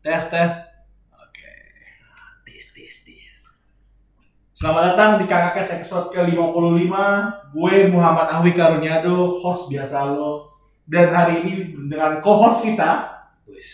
Tes 0.00 0.24
tes. 0.30 0.54
Oke. 1.12 1.50
Tis, 2.42 2.72
tis, 2.72 2.96
tis. 3.04 3.40
Selamat 4.50 4.92
datang 4.92 5.10
di 5.16 5.24
KKKS 5.24 5.70
episode 5.78 6.08
ke-55. 6.10 6.94
Gue 7.52 7.74
Muhammad 7.88 8.28
Ahwi 8.30 8.52
Karunyado, 8.52 9.36
host 9.38 9.68
biasa 9.68 10.08
lo. 10.10 10.48
Dan 10.84 11.08
hari 11.08 11.44
ini 11.44 11.52
dengan 11.86 12.18
co-host 12.18 12.66
kita, 12.66 13.06
Wis. 13.46 13.70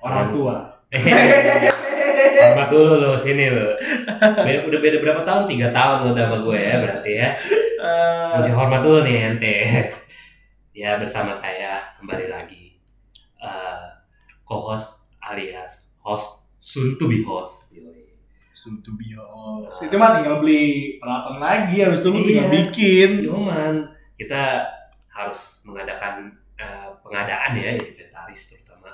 orang 0.00 0.32
tua. 0.32 0.56
Hormat 2.42 2.68
dulu 2.68 2.92
lo 2.98 3.14
sini 3.14 3.46
lo. 3.46 3.78
Be- 4.42 4.64
Udah 4.66 4.80
beda 4.82 4.98
berapa 4.98 5.22
tahun? 5.22 5.44
Tiga 5.46 5.70
tahun 5.70 5.96
lo 6.02 6.08
udah 6.10 6.24
sama 6.26 6.38
gue 6.42 6.58
ya 6.58 6.76
berarti 6.82 7.12
ya. 7.14 7.28
Eh, 7.78 8.30
Mesti 8.34 8.52
hormat 8.52 8.80
dulu 8.82 9.04
nih 9.04 9.16
ente. 9.28 9.54
Ya 10.72 10.96
bersama 10.96 11.30
saya 11.30 11.94
kembali 12.00 12.26
lagi. 12.26 12.80
Eh, 13.38 13.84
co-host 14.42 15.01
alias 15.32 15.88
host 16.00 16.44
soon 16.60 16.94
to 16.94 17.08
be 17.08 17.24
host. 17.24 17.74
Yoi. 17.74 18.12
soon 18.52 18.84
to 18.84 18.92
be 18.94 19.16
host. 19.16 19.80
Itu 19.82 19.96
mah 19.96 20.20
tinggal 20.20 20.44
beli 20.44 20.96
peralatan 21.00 21.40
lagi, 21.40 21.80
habis 21.80 22.04
itu 22.04 22.12
lu 22.12 22.20
tinggal 22.20 22.46
Iya. 22.46 22.54
bikin. 22.60 23.10
Cuman 23.24 23.74
kita 24.14 24.60
harus 25.08 25.64
mengadakan 25.64 26.28
eh, 26.54 26.88
pengadaan 27.00 27.56
ya 27.56 27.74
inventaris 27.74 28.52
terutama. 28.52 28.92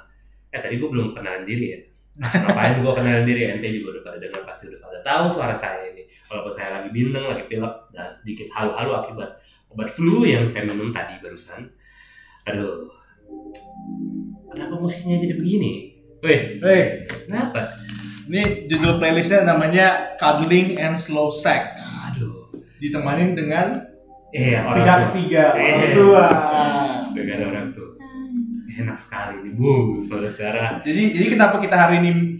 Eh 0.48 0.62
tadi 0.62 0.78
gue 0.78 0.86
belum 0.86 1.10
kenalan 1.10 1.42
diri 1.42 1.74
ya. 1.74 1.80
Ngapain 2.18 2.80
gue 2.80 2.92
kenalan 2.94 3.26
diri? 3.26 3.50
Ente 3.50 3.68
juga 3.74 3.98
udah 3.98 4.02
pada 4.06 4.18
dengar 4.18 4.42
pasti 4.46 4.70
udah 4.70 4.78
pada 4.78 4.98
tahu 5.02 5.24
suara 5.28 5.54
saya 5.54 5.90
ini. 5.90 6.06
Walaupun 6.30 6.52
saya 6.54 6.68
lagi 6.78 6.88
bintang, 6.90 7.26
lagi 7.26 7.44
pilek 7.46 7.74
dan 7.90 8.08
sedikit 8.10 8.46
halu-halu 8.54 8.90
akibat 8.94 9.30
obat 9.68 9.88
flu 9.90 10.22
yang 10.22 10.46
saya 10.46 10.64
minum 10.64 10.88
tadi 10.90 11.18
barusan. 11.18 11.66
Aduh, 12.46 12.88
kenapa 14.48 14.74
musiknya 14.78 15.18
jadi 15.18 15.34
begini? 15.34 15.97
Weh, 16.18 16.58
Hei, 16.58 16.82
kenapa? 17.06 17.78
ini 18.26 18.66
judul 18.66 18.98
playlistnya 18.98 19.46
namanya 19.46 20.18
Cuddling 20.18 20.74
and 20.74 20.98
Slow 20.98 21.30
Sex. 21.30 21.78
Aduh, 22.10 22.50
Ditemanin 22.76 23.32
dengan 23.32 23.86
eh 24.28 24.58
orang 24.58 24.76
pihak 24.76 24.96
tua. 24.96 25.06
ketiga, 25.08 25.44
orang 25.52 25.78
Eh. 25.80 25.94
tua. 25.94 26.26
Dengan 27.14 27.38
orang 27.48 27.66
tuh. 27.70 27.88
Enak 28.68 28.94
sekali 28.96 29.34
nih, 29.42 29.52
bung, 29.54 29.98
saudara-saudara. 29.98 30.82
Jadi 30.82 31.02
jadi 31.12 31.26
kenapa 31.28 31.58
kita 31.58 31.74
hari 31.74 31.98
ini 32.00 32.38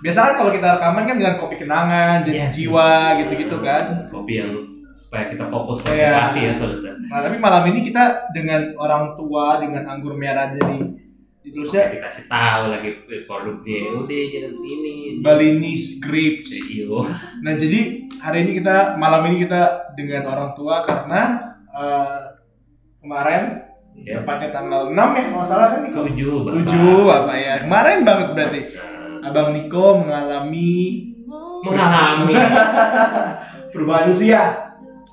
biasa 0.00 0.18
kan 0.24 0.34
kalau 0.36 0.50
kita 0.50 0.66
rekaman 0.76 1.04
kan 1.04 1.16
dengan 1.16 1.34
kopi 1.34 1.56
kenangan, 1.56 2.22
jadi 2.22 2.38
Iya. 2.40 2.50
jiwa 2.50 2.90
gitu-gitu 3.18 3.56
kan. 3.60 4.06
kopi 4.06 4.32
yang 4.36 4.50
supaya 4.92 5.26
kita 5.26 5.44
fokus 5.46 5.82
konsentrasi 5.82 6.38
ya 6.40 6.52
saudara 6.54 6.94
Nah, 7.00 7.18
tapi 7.20 7.36
malam 7.36 7.66
ini 7.66 7.82
kita 7.82 8.30
dengan 8.30 8.70
orang 8.76 9.14
tua 9.14 9.58
dengan 9.58 9.82
anggur 9.84 10.14
merah 10.14 10.50
dari 10.50 10.99
ditulisnya 11.40 11.88
dikasih 11.90 12.28
tahu 12.28 12.62
lagi 12.68 12.90
produknya 13.24 13.80
udah 13.96 14.22
jangan 14.28 14.54
ini 14.60 14.94
Balinese 15.18 15.96
grapes. 15.98 16.52
iyo 16.70 17.00
Nah, 17.40 17.56
jadi 17.56 17.80
hari 18.16 18.44
ini 18.44 18.60
kita 18.60 18.96
malam 18.96 19.24
ini 19.26 19.48
kita 19.48 19.60
dengan 19.92 20.28
orang 20.28 20.52
tua 20.52 20.84
karena 20.84 21.22
eh, 21.66 22.18
kemarin 22.98 23.42
ya 23.96 24.20
tepatnya 24.20 24.48
tanggal 24.50 24.82
6 24.88 24.96
ya 24.96 25.24
kalau 25.28 25.44
salah 25.44 25.68
kan 25.72 25.80
Niko? 25.82 26.04
tujuh 26.08 26.36
bapak 26.44 26.64
7 26.68 27.18
apa 27.24 27.32
ya? 27.34 27.54
Kemarin 27.60 27.98
banget 28.02 28.28
berarti. 28.32 28.60
Nah, 28.70 29.28
Abang 29.28 29.48
Niko 29.52 29.86
mengalami 29.98 30.72
mengalami 31.60 32.36
perubahan 33.72 34.08
usia. 34.08 34.44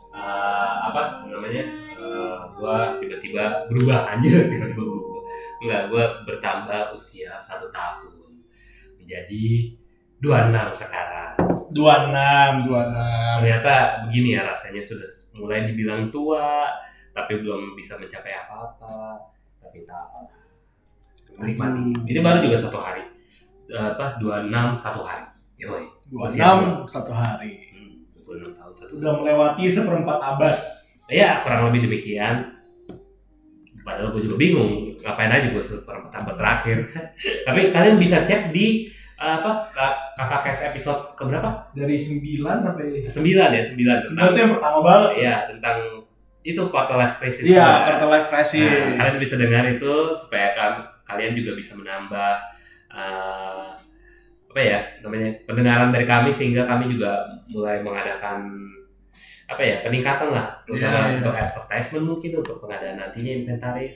eh, 0.10 0.74
apa 0.84 1.24
namanya 1.24 1.64
eh, 1.94 2.36
gua 2.56 2.96
tiba-tiba 2.98 3.68
berubah 3.68 4.08
aja 4.10 4.34
enggak 5.68 5.92
gua 5.92 6.06
bertambah 6.24 6.96
usia 6.96 7.36
satu 7.38 7.68
tahun. 7.70 8.40
Menjadi 8.98 9.76
26 10.24 10.72
sekarang. 10.74 11.36
26, 11.76 12.72
26. 12.72 13.44
ternyata 13.44 13.74
begini 14.08 14.40
ya 14.40 14.48
rasanya 14.48 14.82
sudah 14.82 15.06
mulai 15.38 15.68
dibilang 15.68 16.08
tua 16.10 16.72
tapi 17.12 17.38
belum 17.44 17.76
bisa 17.76 18.00
mencapai 18.00 18.34
apa-apa 18.34 19.20
tapi 19.62 19.84
tak 19.84 20.00
apa 20.00 20.38
menikmati. 21.38 21.94
Ini 22.10 22.20
baru 22.26 22.40
juga 22.42 22.58
satu 22.58 22.80
hari. 22.82 23.04
Apa 23.70 24.18
26 24.18 24.74
satu 24.80 25.02
hari. 25.06 25.26
Yoi. 25.62 25.86
26 26.10 26.88
satu 26.88 27.12
hari. 27.14 27.54
hmm, 27.76 27.94
26 28.26 28.58
tahun 28.58 28.74
satu 28.74 28.92
Udah 28.98 29.14
melewati 29.22 29.64
seperempat 29.70 30.18
abad. 30.18 30.56
ya 31.08 31.40
kurang 31.46 31.72
lebih 31.72 31.88
demikian 31.88 32.57
padahal 33.88 34.12
gue 34.12 34.28
juga 34.28 34.36
bingung 34.36 34.72
ngapain 35.00 35.32
aja 35.32 35.48
gue 35.48 35.64
seperempat 35.64 36.12
abad 36.12 36.36
terakhir 36.36 36.78
tapi 37.48 37.72
kalian 37.72 37.96
bisa 37.96 38.22
cek 38.22 38.52
di 38.52 38.92
eh, 39.16 39.34
apa 39.34 39.72
kakak 40.14 40.42
kes 40.44 40.60
episode 40.68 41.16
keberapa 41.16 41.72
Dari 41.72 41.96
9 41.96 42.20
sampai 42.60 43.08
sembilan 43.08 43.50
ya 43.50 43.64
sembilan 43.64 43.98
9 44.04 44.12
tentang 44.12 44.28
itu 44.28 44.38
yang 44.38 44.52
pertama 44.54 44.80
banget. 44.84 45.12
ya 45.18 45.36
tentang 45.48 45.78
itu 46.44 46.62
quarter 46.68 46.96
life 46.96 47.16
crisis 47.18 47.44
Iya, 47.44 47.84
quarter 47.84 48.08
life 48.08 48.28
crisis. 48.28 48.64
Nah, 48.64 48.96
kalian 48.96 49.18
bisa 49.18 49.36
dengar 49.36 49.64
itu 49.68 49.94
supaya 50.16 50.48
kam- 50.52 50.88
kalian 51.04 51.32
juga 51.34 51.52
bisa 51.54 51.76
menambah 51.76 52.34
eh, 52.90 53.68
apa 54.48 54.62
ya 54.64 54.80
namanya 55.00 55.30
pendengaran 55.44 55.92
dari 55.92 56.04
kami 56.04 56.32
sehingga 56.32 56.64
kami 56.66 56.88
juga 56.88 57.20
mulai 57.48 57.80
mengadakan 57.80 58.48
apa 59.48 59.62
ya 59.62 59.76
peningkatan 59.82 60.30
lah 60.30 60.60
terutama 60.64 60.92
Iya, 60.94 61.08
iya. 61.08 61.18
untuk 61.18 61.36
advertisement 61.36 62.06
mungkin 62.06 62.32
untuk 62.38 62.56
pengadaan 62.60 62.96
nantinya 62.98 63.32
inventaris 63.34 63.96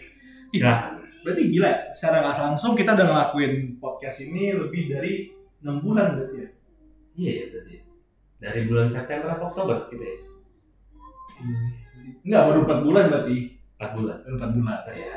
silakan 0.50 1.00
Berarti 1.22 1.54
gila, 1.54 1.70
secara 1.94 2.18
nggak 2.20 2.34
langsung 2.42 2.74
kita 2.74 2.98
udah 2.98 3.06
ngelakuin 3.06 3.54
podcast 3.78 4.26
ini 4.26 4.58
lebih 4.58 4.90
dari 4.90 5.30
6 5.62 5.70
bulan 5.78 6.18
berarti 6.18 6.36
ya. 6.36 6.50
iya 7.14 7.32
ya 7.32 7.46
berarti 7.48 7.76
dari 8.40 8.60
bulan 8.66 8.88
September 8.90 9.30
atau 9.30 9.46
Oktober 9.48 9.86
gitu 9.88 10.02
ya 10.02 10.18
Enggak, 12.22 12.42
baru 12.48 12.60
4 12.66 12.82
bulan 12.82 13.06
berarti. 13.08 13.38
empat 13.76 13.92
bulan 13.94 14.18
Baru 14.20 14.36
4 14.36 14.56
bulan. 14.56 14.78
ya, 14.92 15.14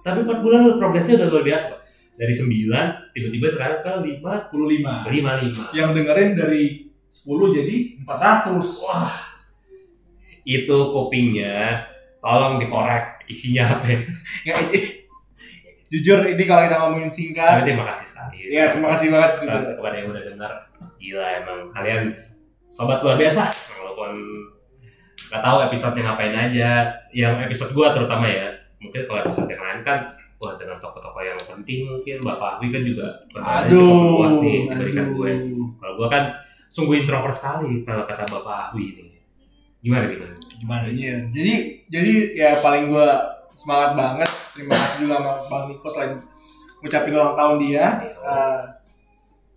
tapi 0.00 0.18
empat 0.24 0.38
bulan 0.40 0.62
progresnya 0.76 1.14
udah 1.16 1.28
luar 1.28 1.44
biasa 1.46 1.64
Pak. 1.66 1.80
dari 2.12 2.34
sembilan 2.34 2.86
tiba-tiba 3.10 3.46
sekarang 3.48 3.78
ke 3.80 3.92
lima 4.02 4.32
45. 4.48 5.08
lima 5.08 5.32
lima 5.40 5.64
Yang 5.72 5.88
dengerin 5.92 6.30
dari 6.36 6.64
10 7.08 7.28
jadi 7.52 7.76
400. 8.00 8.84
Wah, 8.84 9.12
itu 10.44 10.78
kupingnya 10.90 11.82
tolong 12.18 12.58
dikorek 12.58 13.22
isinya 13.26 13.78
apa 13.78 13.86
ya? 14.46 14.54
Jujur 15.86 16.24
ini 16.24 16.44
kalau 16.44 16.64
kita 16.64 16.76
ngomongin 16.78 17.12
singkat, 17.12 17.60
Tapi 17.60 17.68
terima 17.68 17.84
kasih 17.84 18.06
sekali. 18.08 18.36
ya 18.48 18.72
terima 18.72 18.88
kasih 18.90 19.12
banget. 19.12 19.30
kepada, 19.38 19.76
kepada 19.76 19.94
yang 19.94 20.08
udah 20.08 20.24
dengar. 20.24 20.52
Gila 20.96 21.26
emang 21.38 21.58
kalian 21.70 22.08
sobat 22.64 23.04
luar 23.04 23.20
biasa. 23.20 23.44
Walaupun 23.76 24.10
nggak 25.28 25.42
tahu 25.42 25.56
episode-nya 25.68 26.02
ngapain 26.06 26.32
aja. 26.34 26.70
Yang 27.12 27.34
episode 27.44 27.70
gua 27.72 27.92
terutama 27.92 28.24
ya. 28.24 28.48
Mungkin 28.80 29.04
kalau 29.04 29.20
episode 29.20 29.46
yang 29.46 29.60
lain 29.60 29.80
kan 29.82 30.00
wah 30.40 30.56
dengan 30.56 30.80
toko-toko 30.80 31.20
yang 31.20 31.36
penting 31.38 31.84
mungkin 31.86 32.18
Bapak 32.18 32.58
Awi 32.58 32.72
kan 32.72 32.82
juga 32.82 33.06
Aduh, 33.38 34.18
luas 34.18 34.34
nih 34.40 34.66
diberikan 34.66 35.06
gue. 35.12 35.28
aduh. 35.28 35.66
Kalau 35.76 35.92
gua 35.94 36.08
kan 36.08 36.24
sungguh 36.66 37.04
introvert 37.04 37.36
sekali 37.36 37.84
kalau 37.84 38.08
kata 38.08 38.24
Bapak 38.24 38.72
Awi 38.72 38.96
ini. 38.96 39.11
Gimana 39.82 40.06
gimana? 40.06 40.34
gimana 40.54 40.86
ya 40.88 41.18
jadi 41.34 41.54
jadi 41.90 42.12
ya 42.38 42.50
paling 42.62 42.86
gua 42.86 43.18
semangat 43.52 43.98
banget 43.98 44.30
terima 44.54 44.70
kasih 44.72 44.96
juga 45.02 45.14
sama 45.18 45.32
bang 45.42 45.64
Niko 45.68 45.88
selain 45.90 46.12
ngucapin 46.78 47.12
ulang 47.12 47.34
tahun 47.34 47.56
dia 47.60 47.84
eh, 48.22 48.60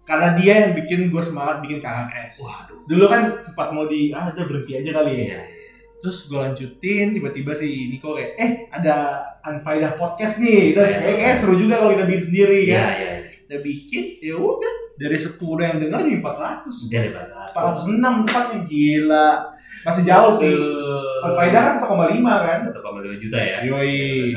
karena 0.01 0.33
dia 0.33 0.53
yang 0.65 0.73
bikin 0.73 1.09
gue 1.09 1.21
semangat 1.21 1.61
bikin 1.61 1.77
KKS 1.77 2.41
Waduh. 2.41 2.77
dulu 2.85 3.05
kan 3.05 3.37
sempat 3.37 3.69
mau 3.69 3.85
di 3.85 4.09
ah 4.09 4.29
udah 4.29 4.45
berhenti 4.45 4.73
aja 4.75 4.91
kali 4.91 5.11
ya 5.13 5.25
Iya. 5.25 5.39
terus 5.97 6.25
gue 6.25 6.37
lanjutin 6.37 7.13
tiba-tiba 7.13 7.53
si 7.53 7.89
Niko 7.89 8.13
kayak 8.13 8.33
eh 8.35 8.51
ada 8.69 8.95
Anfaida 9.41 9.93
podcast 9.93 10.41
nih 10.41 10.73
Iya. 10.73 10.85
kayak, 11.01 11.15
kayak 11.21 11.35
seru 11.37 11.53
juga 11.53 11.77
kalau 11.77 11.93
kita 11.93 12.05
bikin 12.05 12.23
sendiri 12.23 12.59
Iya, 12.65 12.77
kan 12.77 12.93
iya. 12.97 13.13
kita 13.45 13.55
bikin 13.61 14.03
ya 14.21 14.35
udah 14.37 14.73
dari 14.97 15.17
10 15.17 15.37
yang 15.59 15.77
denger 15.77 15.99
jadi 16.01 16.17
400 16.17 16.89
Dari 16.89 17.09
Batak. 17.13 17.47
406 17.53 18.25
tepatnya 18.25 18.59
gila 18.65 19.29
masih 19.85 20.03
jauh 20.03 20.33
sih 20.33 20.51
Anfaida 21.25 21.59
kan 21.69 21.73
1,5 21.81 22.21
kan 22.21 22.59
1,2 22.69 23.21
juta 23.21 23.37
ya. 23.37 23.57
Yoi. 23.65 24.33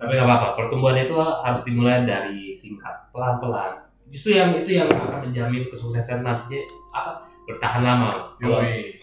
Tapi 0.00 0.12
nggak 0.16 0.26
apa-apa, 0.26 0.48
pertumbuhan 0.58 0.98
itu 0.98 1.14
harus 1.14 1.62
dimulai 1.62 2.02
dari 2.02 2.50
singkat, 2.56 3.12
pelan-pelan. 3.14 3.86
Justru 4.10 4.34
yang 4.34 4.50
itu 4.56 4.74
yang 4.74 4.90
akan 4.90 5.30
menjamin 5.30 5.70
kesuksesan 5.70 6.26
nantinya 6.26 6.60
apa 6.90 7.30
bertahan 7.46 7.82
lama. 7.84 8.34
Kalau 8.42 8.58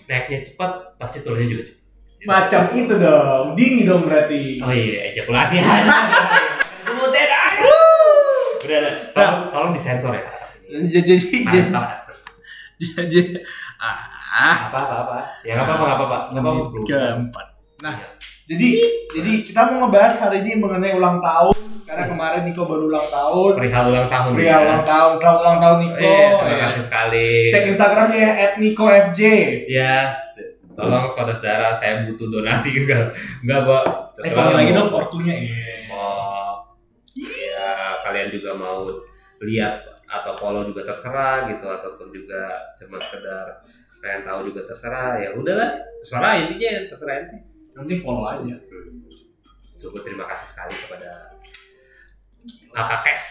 naiknya 0.09 0.43
cepat, 0.43 0.99
pasti 0.99 1.23
turunnya 1.23 1.47
juga 1.47 1.63
cepat. 1.71 1.79
Macam 2.27 2.61
itu 2.75 2.93
dong, 2.97 3.45
dingin 3.55 3.87
dong 3.87 4.03
berarti. 4.03 4.59
Oh 4.59 4.73
iya, 4.73 5.13
ejakulasi 5.13 5.63
Sebutin 6.87 7.29
aja. 7.29 7.71
Udah, 8.67 8.77
udah. 8.83 8.93
tolong, 9.15 9.39
tolong 9.53 9.71
disensor 9.71 10.11
ya. 10.11 10.23
Jadi 10.67 10.87
jadi 11.07 11.15
jadi 12.77 13.05
jadi 13.07 13.21
ah 14.37 14.69
Apa 14.69 14.77
apa 14.85 14.95
apa. 15.03 15.17
Ya 15.41 15.57
nggak 15.57 15.65
apa-apa 15.65 15.83
nggak 15.83 15.97
apa-apa. 15.97 16.17
Nggak 16.29 16.43
apa-apa 16.45 16.61
keempat. 16.85 17.47
Nah, 17.77 17.95
jadi 18.45 18.69
jadi 19.09 19.31
kita 19.41 19.59
mau 19.69 19.85
ngebahas 19.85 20.15
hari 20.21 20.37
ini 20.45 20.61
mengenai 20.61 20.93
ulang 20.93 21.17
tahun 21.17 21.57
karena 21.87 22.03
kemarin 22.05 22.41
Niko 22.45 22.67
baru 22.67 22.83
ulang 22.91 23.07
tahun. 23.09 23.51
Perihal 23.57 23.85
ulang 23.89 24.07
tahun. 24.11 24.31
Pria 24.35 24.49
ya. 24.51 24.57
ulang 24.61 24.83
tahun, 24.83 25.13
selamat 25.17 25.39
ulang 25.41 25.59
tahun 25.63 25.77
Niko. 25.81 26.03
Iya, 26.03 26.29
terima 26.37 26.51
Ya. 26.53 26.59
kasih 26.67 26.81
sekali. 26.85 27.29
Cek 27.49 27.63
Instagramnya 27.71 28.19
ya 28.19 28.31
@nikofj. 28.59 29.19
Ya, 29.71 29.93
tolong 30.75 31.05
saudara-saudara 31.09 31.73
saya 31.73 31.93
butuh 32.05 32.27
donasi 32.29 32.69
enggak. 32.83 33.15
Enggak, 33.41 33.59
Pak. 33.65 33.83
Eh, 34.21 34.31
panggil 34.35 34.55
lagi 34.61 34.71
dong 34.75 34.89
ortunya. 34.93 35.33
Iya. 35.33 35.75
Mau 35.89 36.61
ya 37.17 37.71
kalian 38.05 38.29
juga 38.29 38.51
mau 38.53 38.85
lihat 39.41 39.81
atau 40.07 40.33
follow 40.37 40.63
juga 40.63 40.85
terserah 40.85 41.49
gitu 41.49 41.65
ataupun 41.65 42.07
juga 42.13 42.47
cuma 42.77 42.95
sekedar 43.01 43.63
pengen 43.99 44.21
tahu 44.23 44.39
juga 44.47 44.61
terserah 44.67 45.17
ya 45.17 45.29
udahlah 45.33 45.71
terserah 46.03 46.33
intinya 46.45 46.71
terserah 46.89 47.15
Nanti 47.77 48.01
follow 48.01 48.25
aja. 48.25 48.57
cukup 49.77 50.01
terima 50.01 50.25
kasih 50.25 50.47
sekali 50.49 50.73
kepada 50.81 51.37
kakak 52.73 53.01
Kes 53.05 53.25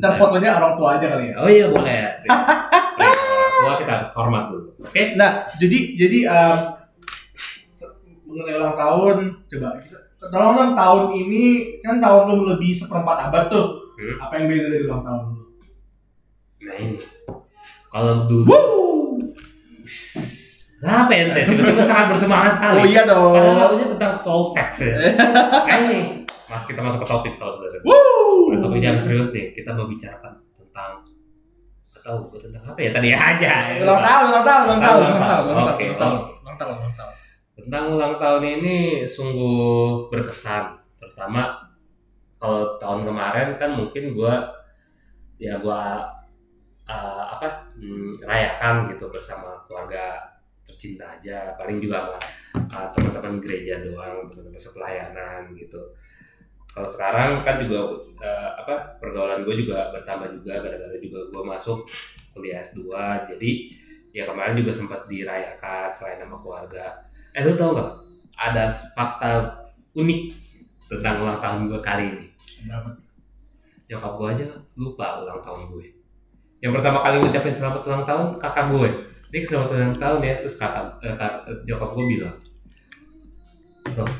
Ntar 0.00 0.16
fotonya 0.16 0.56
orang 0.56 0.74
tua 0.80 0.96
aja 0.96 1.06
kali 1.12 1.32
ya. 1.32 1.36
oh 1.36 1.50
iya 1.50 1.66
boleh 1.68 2.00
orang 2.24 3.52
tua 3.60 3.72
kita 3.76 3.92
harus 4.00 4.10
hormat 4.16 4.44
dulu 4.48 4.68
oke 4.80 5.02
Nah, 5.20 5.44
jadi 5.60 5.78
jadi 6.00 6.18
um, 6.32 6.58
mengenai 8.30 8.56
ulang 8.56 8.76
tahun, 8.78 9.16
coba 9.50 9.68
kita 9.82 9.98
tolong 10.30 10.54
dong 10.54 10.72
tahun 10.78 11.02
ini 11.18 11.44
kan 11.82 11.98
tahun 11.98 12.22
lu 12.30 12.44
lebih 12.54 12.72
seperempat 12.76 13.26
abad 13.26 13.44
tuh. 13.50 13.66
Hmm. 13.98 14.16
Apa 14.22 14.32
yang 14.38 14.46
beda 14.48 14.66
dari 14.70 14.84
ulang 14.86 15.02
tahun 15.02 15.22
lu? 15.28 15.42
nah 16.60 16.76
ini 16.76 16.96
kalau 17.88 18.28
dulu 18.28 18.52
Woo! 18.52 18.79
Kenapa 20.80 21.12
ente 21.12 21.40
tiba-tiba 21.44 21.84
sangat 21.84 22.06
bersemangat 22.16 22.52
sekali 22.56 22.80
Oh 22.80 22.86
iya 22.88 23.02
dong. 23.04 23.36
Padahal 23.36 23.56
lagunya 23.56 23.86
tentang 23.92 24.12
soul 24.16 24.42
sex 24.48 24.82
ya. 24.82 24.96
ini, 25.84 26.24
mas 26.48 26.64
kita 26.64 26.80
masuk 26.80 27.04
ke 27.04 27.08
topik 27.08 27.32
soal 27.36 27.60
saudara. 27.60 27.78
Woo! 27.84 28.56
Topik 28.56 28.80
yang 28.80 28.96
serius 28.96 29.30
nih, 29.36 29.52
kita 29.52 29.76
membicarakan 29.76 30.40
tentang 30.56 31.04
atau 32.00 32.32
tentang 32.40 32.64
apa 32.64 32.80
ya 32.80 32.90
tadi 32.96 33.12
aja. 33.12 33.52
Ulang 33.84 34.00
tahun, 34.00 34.24
ulang 34.32 34.44
tahun, 34.48 34.62
ulang 34.64 34.80
tahun, 34.80 34.98
ulang 35.04 35.20
tahun, 35.20 35.42
ulang 35.44 35.56
tahun, 35.60 35.74
Oke, 35.76 35.84
ulang 35.84 36.00
tahun, 36.00 36.18
ulang 36.40 36.56
tahun, 36.56 36.74
ulang 36.80 36.94
tahun. 36.96 37.12
Tentang 37.60 37.84
ulang 37.92 38.14
tahun 38.16 38.42
ini 38.56 38.76
sungguh 39.04 40.08
berkesan, 40.08 40.64
terutama 40.96 41.60
kalau 42.40 42.80
tahun 42.80 43.04
kemarin 43.04 43.48
kan 43.60 43.70
mungkin 43.76 44.16
gua 44.16 44.48
ya 45.36 45.60
gua 45.60 46.08
uh, 46.88 47.24
apa 47.36 47.68
hmm, 47.76 48.24
rayakan 48.24 48.88
gitu 48.96 49.12
bersama 49.12 49.60
keluarga 49.68 50.19
tercinta 50.80 51.12
aja. 51.12 51.52
Paling 51.60 51.76
juga 51.76 52.00
sama 52.00 52.16
uh, 52.72 52.88
teman-teman 52.96 53.36
gereja 53.44 53.84
doang 53.84 54.32
teman-teman 54.32 54.56
sepelayanan 54.56 55.52
gitu. 55.52 55.76
Kalau 56.72 56.88
sekarang 56.88 57.44
kan 57.44 57.60
juga 57.60 58.00
uh, 58.24 58.50
apa 58.56 58.96
pergaulan 58.96 59.44
gue 59.44 59.60
juga 59.60 59.92
bertambah 59.92 60.40
juga 60.40 60.64
gara-gara 60.64 60.96
juga 60.96 61.28
gue 61.28 61.42
masuk 61.44 61.84
kuliah 62.32 62.64
S2 62.64 62.88
jadi 63.28 63.50
ya 64.16 64.24
kemarin 64.24 64.56
juga 64.56 64.72
sempat 64.72 65.04
dirayakan 65.04 65.92
selain 65.92 66.16
sama 66.16 66.40
keluarga. 66.40 67.04
Eh 67.36 67.44
lu 67.44 67.52
tau 67.60 67.76
gak 67.76 67.92
ada 68.40 68.72
fakta 68.96 69.52
unik 69.92 70.32
tentang 70.88 71.20
ulang 71.20 71.44
tahun 71.44 71.68
gue 71.68 71.80
kali 71.84 72.04
ini. 72.08 72.26
Dapat. 72.64 72.96
nyokap 73.90 74.12
gue 74.22 74.28
aja 74.38 74.46
lupa 74.78 75.18
ulang 75.26 75.42
tahun 75.42 75.66
gue. 75.74 75.86
Yang 76.62 76.72
pertama 76.78 77.02
kali 77.02 77.18
ngucapin 77.18 77.50
selamat 77.52 77.82
ulang 77.84 78.04
tahun 78.06 78.26
kakak 78.38 78.70
gue 78.70 79.09
dia 79.30 79.40
selamat 79.46 79.68
ulang 79.74 79.96
tahun 79.96 80.20
ya 80.26 80.34
terus 80.42 80.58
kakak 80.58 80.86
eh, 81.06 81.14
kak- 81.14 81.46
eh, 81.46 81.56
nyokap 81.66 81.90
gue 81.94 82.06
bilang 82.18 82.36
loh 83.94 84.10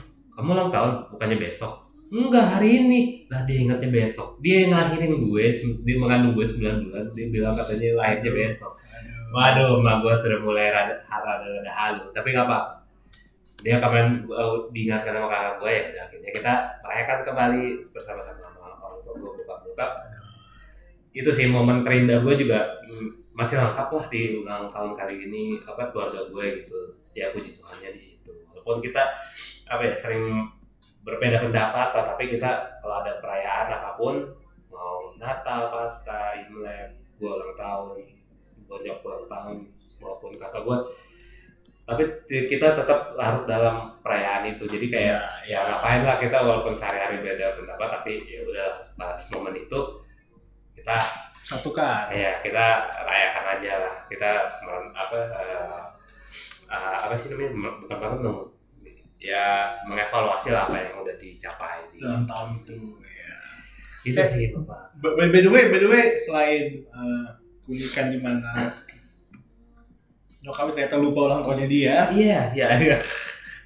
kamu 0.41 0.57
ulang 0.57 0.73
tahun 0.73 0.93
bukannya 1.13 1.37
besok? 1.37 1.73
Enggak 2.09 2.57
hari 2.57 2.81
ini. 2.81 3.01
Lah 3.29 3.45
dia 3.45 3.61
ingatnya 3.61 3.93
besok. 3.93 4.41
Dia 4.41 4.65
yang 4.65 4.73
ngelahirin 4.73 5.21
gue 5.21 5.45
dia 5.85 5.97
mengandung 6.01 6.33
gue 6.33 6.49
9 6.49 6.89
bulan 6.89 7.05
dia 7.13 7.27
bilang 7.29 7.53
katanya 7.53 7.89
lahirnya 8.01 8.33
besok. 8.33 8.73
waduh 9.31 9.79
emak 9.79 10.03
gue 10.03 10.11
sudah 10.17 10.43
mulai 10.43 10.75
rada 10.75 10.97
rada 11.07 11.45
rada 11.45 11.71
halu. 11.77 12.03
Tapi 12.11 12.35
nggak 12.35 12.49
apa 12.49 12.81
dia 13.61 13.77
kemarin 13.77 14.25
uh, 14.33 14.65
diingatkan 14.73 15.13
sama 15.13 15.29
kakak 15.29 15.55
gue 15.61 15.71
ya 15.71 15.83
udah 15.93 16.03
akhirnya 16.09 16.31
kita 16.33 16.53
merayakan 16.81 17.19
kembali 17.29 17.65
bersama-sama 17.93 18.41
sama 18.41 18.73
orang 18.81 19.01
tua 19.05 19.15
gue 19.21 19.31
bokap 19.45 19.91
itu 21.13 21.29
sih 21.29 21.47
momen 21.53 21.85
terindah 21.85 22.25
gue 22.25 22.35
juga 22.41 22.81
mm, 22.89 23.20
masih 23.41 23.57
lengkap 23.57 23.89
lah 23.89 24.05
di 24.13 24.37
ulang 24.37 24.69
tahun 24.69 24.93
kali 24.93 25.15
ini 25.33 25.57
apa 25.65 25.89
keluarga 25.89 26.29
gue 26.29 26.47
gitu. 26.61 26.81
Ya 27.17 27.33
puji 27.33 27.57
Tuhannya 27.57 27.97
di 27.97 28.01
situ. 28.01 28.29
Walaupun 28.53 28.85
kita 28.85 29.01
apa 29.65 29.83
ya 29.89 29.97
sering 29.97 30.45
berbeda 31.01 31.41
pendapat 31.41 31.97
tapi 31.97 32.29
kita 32.29 32.77
kalau 32.85 33.01
ada 33.01 33.17
perayaan 33.25 33.73
apa 33.73 33.97
pun 33.97 34.21
mau 34.69 35.17
Natal, 35.17 35.73
Pasca, 35.73 36.37
Imlek, 36.37 37.01
gue 37.17 37.31
ulang 37.33 37.57
tahun, 37.57 38.05
banyak 38.69 38.97
ulang 39.01 39.25
tahun 39.25 39.57
maupun 39.97 40.37
kakak 40.37 40.61
gue 40.61 40.79
tapi 41.91 42.07
kita 42.29 42.71
tetap 42.71 43.19
larut 43.19 43.51
dalam 43.51 43.99
perayaan 43.99 44.47
itu. 44.47 44.63
Jadi 44.63 44.87
kayak 44.87 45.43
ya 45.43 45.67
ngapain 45.67 46.07
lah 46.07 46.23
kita 46.23 46.39
walaupun 46.39 46.71
sehari-hari 46.71 47.19
beda 47.19 47.59
pendapat 47.59 47.89
tapi 47.99 48.23
ya 48.23 48.47
udah 48.47 48.71
pas 48.95 49.19
momen 49.35 49.59
itu 49.59 49.81
kita 50.79 51.03
Satukan. 51.51 52.07
ya 52.15 52.39
kita 52.41 52.67
rayakan 53.03 53.45
aja 53.59 53.73
lah 53.83 53.95
kita 54.07 54.31
apa 54.95 55.19
eh, 55.35 55.83
eh, 56.71 56.97
apa 57.03 57.15
sih 57.19 57.35
namanya 57.35 57.51
bukan 57.83 57.97
merenung 57.99 58.39
ya 59.19 59.75
mengevaluasi 59.85 60.55
lah 60.55 60.71
apa 60.71 60.79
yang 60.79 61.03
udah 61.03 61.17
dicapai 61.19 61.91
di 61.91 61.99
Ulang 62.01 62.25
tahun 62.25 62.49
itu. 62.63 62.79
Ya. 63.03 63.35
itu 64.01 64.17
Eh. 64.17 64.29
sih 64.31 64.45
bapak 64.55 64.95
By, 65.03 65.29
by 65.29 65.41
the 65.43 65.51
way, 65.51 65.69
by 65.69 65.77
the 65.77 65.91
way, 65.91 66.15
selain 66.17 66.87
uh, 66.89 67.27
keunikan 67.61 68.09
di 68.09 68.19
mana 68.23 68.71
nyokap 70.41 70.73
ternyata 70.73 70.97
lupa 70.97 71.29
ulang 71.29 71.43
tahunnya 71.45 71.69
dia, 71.69 71.97
iya 72.09 72.49
iya 72.55 72.69
iya 72.81 72.97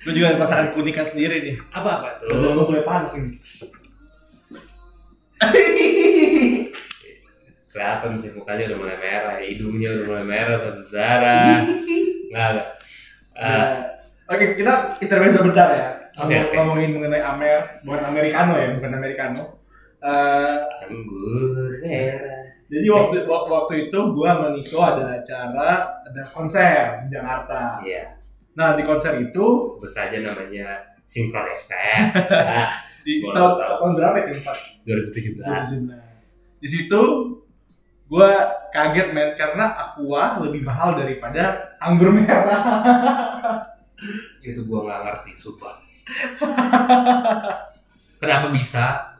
gue 0.02 0.12
juga 0.12 0.34
merasakan 0.34 0.74
keunikan 0.74 1.06
sendiri 1.06 1.36
nih. 1.40 1.56
apa 1.70 2.02
apa 2.02 2.08
tuh 2.18 2.28
gue 2.34 2.64
mulai 2.66 2.82
panas 2.82 3.14
ini. 3.14 3.38
Kelihatan 7.74 8.14
sih 8.16 8.30
mukanya 8.30 8.70
udah 8.70 8.78
mulai 8.78 8.96
merah 8.96 9.34
hidungnya 9.36 9.88
udah 9.92 10.04
mulai 10.06 10.24
merah 10.24 10.56
saudara 10.62 11.36
nggak 12.30 12.48
nggak 12.54 12.68
Eh, 13.34 13.50
Nah, 13.50 13.82
Oke, 14.30 14.54
kita 14.54 14.72
intermezzo 14.96 15.42
bentar 15.42 15.68
ya. 15.68 15.88
Oke, 16.14 16.30
Ngomong- 16.30 16.38
oke. 16.40 16.54
Ngomongin 16.54 16.90
mengenai 16.94 17.20
Amer, 17.20 17.60
bukan 17.82 18.02
Americano 18.06 18.54
ya, 18.54 18.68
bukan 18.72 18.92
Americano. 18.94 19.42
Eh, 19.98 20.56
anggur 20.80 21.70
merah 21.82 22.54
jadi 22.64 22.86
waktu 22.88 23.16
waktu, 23.24 23.50
waktu 23.50 23.74
itu 23.84 23.98
gua 24.10 24.30
sama 24.32 24.48
Niko 24.50 24.78
ada 24.80 25.04
acara, 25.12 25.70
ada 26.00 26.22
konser 26.26 27.04
di 27.04 27.12
Jakarta. 27.12 27.82
iya 27.82 28.16
Nah 28.54 28.72
di 28.72 28.82
konser 28.82 29.18
itu 29.18 29.46
sebut 29.68 29.90
saja 29.90 30.16
namanya 30.18 30.78
Synchron 31.02 31.44
Express 31.44 32.16
nah, 32.30 32.70
di 33.02 33.20
tahun, 33.20 33.34
tahu. 33.36 33.72
tahun 33.76 33.90
berapa 33.94 34.16
ya? 34.16 34.24
Empat 34.32 34.56
2017 34.86 35.42
2017. 35.90 36.62
Di 36.62 36.68
situ 36.70 37.02
gue 38.04 38.30
kaget 38.68 39.08
men 39.16 39.32
karena 39.32 39.72
aqua 39.72 40.42
lebih 40.44 40.60
mahal 40.60 40.98
daripada 40.98 41.74
anggur 41.80 42.12
merah. 42.12 42.60
itu 44.44 44.60
gua 44.68 44.84
nggak 44.84 45.00
ngerti 45.08 45.32
sumpah. 45.32 45.74
Kenapa 48.20 48.52
bisa 48.52 49.16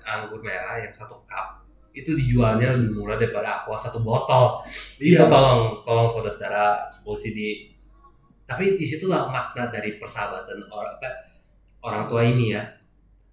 anggur 0.00 0.40
merah 0.40 0.80
yang 0.80 0.92
satu 0.92 1.20
cup 1.28 1.60
itu 1.92 2.16
dijualnya 2.16 2.72
lebih 2.72 2.96
murah 2.96 3.20
daripada 3.20 3.60
aqua 3.60 3.76
satu 3.76 4.00
botol? 4.00 4.64
Itu 4.96 5.28
tolong 5.28 5.84
tolong 5.84 6.08
saudara-saudara 6.08 6.88
OCD 7.04 7.72
tapi 8.52 8.76
di 8.76 8.84
situlah 8.84 9.32
makna 9.32 9.70
dari 9.72 9.96
persahabatan 9.96 10.68
orang 10.68 10.98
apa 10.98 11.10
orang 11.84 12.04
tua 12.04 12.22
ini 12.26 12.52
ya. 12.52 12.62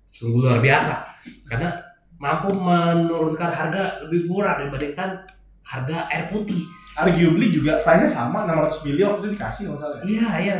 Sungguh 0.09 0.47
luar 0.47 0.63
biasa. 0.63 1.05
Karena 1.45 1.75
mampu 2.19 2.51
menurunkan 2.51 3.47
harga 3.47 4.03
lebih 4.05 4.27
murah 4.27 4.59
dibandingkan 4.59 5.23
harga 5.63 6.05
air 6.11 6.27
putih. 6.27 6.67
Arguably 6.99 7.55
juga 7.55 7.79
size 7.79 8.11
sama 8.11 8.43
600 8.43 8.91
ml 8.91 8.99
waktu 9.07 9.23
itu 9.23 9.29
dikasih 9.39 9.63
nggak 9.71 9.79
salah. 9.79 9.97
ya. 9.97 10.03
iya 10.03 10.29
iya. 10.43 10.57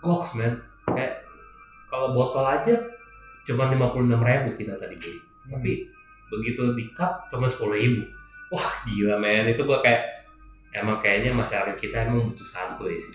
Goks 0.00 0.40
man. 0.40 0.56
Kayak 0.88 1.20
kalau 1.92 2.16
botol 2.16 2.48
aja 2.48 2.72
cuma 3.44 3.68
lima 3.68 3.92
puluh 3.92 4.08
ribu 4.08 4.50
kita 4.56 4.76
tadi 4.78 4.94
beli 4.96 5.16
tapi 5.50 5.72
begitu 6.30 6.62
di 6.78 6.84
cup 6.96 7.28
cuma 7.28 7.44
sepuluh 7.44 7.76
ribu. 7.76 8.02
Wah 8.48 8.82
gila 8.88 9.20
men 9.20 9.52
itu 9.52 9.60
gua 9.68 9.84
kayak 9.84 10.00
emang 10.72 11.02
kayaknya 11.02 11.34
masyarakat 11.34 11.76
kita 11.76 12.08
emang 12.08 12.30
butuh 12.30 12.46
santuy 12.46 12.96
sih 12.96 13.12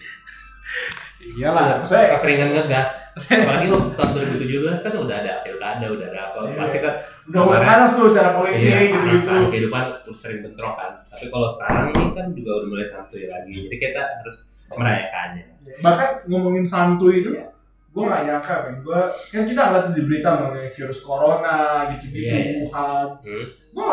Iyalah, 1.17 1.79
maksudnya 1.79 2.13
keseringan 2.13 2.49
ngegas 2.51 2.89
apalagi 3.31 3.71
waktu 3.71 3.91
tahun 3.95 4.11
2017 4.37 4.83
kan 4.83 4.93
udah 4.99 5.15
ada 5.17 5.33
pilkada 5.39 5.85
udah 5.87 6.05
ada 6.05 6.19
apa 6.27 6.37
Iya. 6.43 6.55
pasti 6.59 6.77
kan 6.79 6.93
udah 7.25 7.41
mulai 7.41 7.61
panas 7.63 7.91
tuh 7.91 8.11
secara 8.11 8.35
politik 8.35 8.59
iya 8.61 8.77
gitu 8.85 8.97
gitu. 9.07 9.25
kan 9.25 9.41
kehidupan 9.47 9.83
terus 10.03 10.17
sering 10.19 10.39
bentrok 10.43 10.75
kan 10.75 10.91
tapi 11.07 11.25
kalau 11.27 11.47
sekarang 11.47 11.85
ini 11.89 12.03
kan 12.11 12.27
juga 12.29 12.51
udah 12.53 12.67
mulai 12.69 12.83
santuy 12.83 13.23
lagi 13.25 13.51
jadi 13.55 13.77
kita 13.79 14.01
harus 14.19 14.37
merayakannya 14.69 15.45
Bahkan 15.75 16.09
ngomongin 16.29 16.61
santuy 16.63 17.19
itu, 17.19 17.29
Iya. 17.33 17.47
gue 17.89 18.03
gak 18.05 18.21
nyangka 18.21 18.55
kan 18.61 18.73
gue 18.77 18.99
kan 19.07 19.43
kita 19.47 19.61
ngeliat 19.63 19.87
di 19.89 20.01
berita 20.03 20.29
mengenai 20.35 20.69
virus 20.69 20.99
corona 21.01 21.57
gitu 21.89 22.05
gitu 22.11 22.17
Iya, 22.21 22.35
iya. 22.35 22.53
Wuhan 22.61 23.07
Hmm. 23.23 23.45
gue 23.71 23.87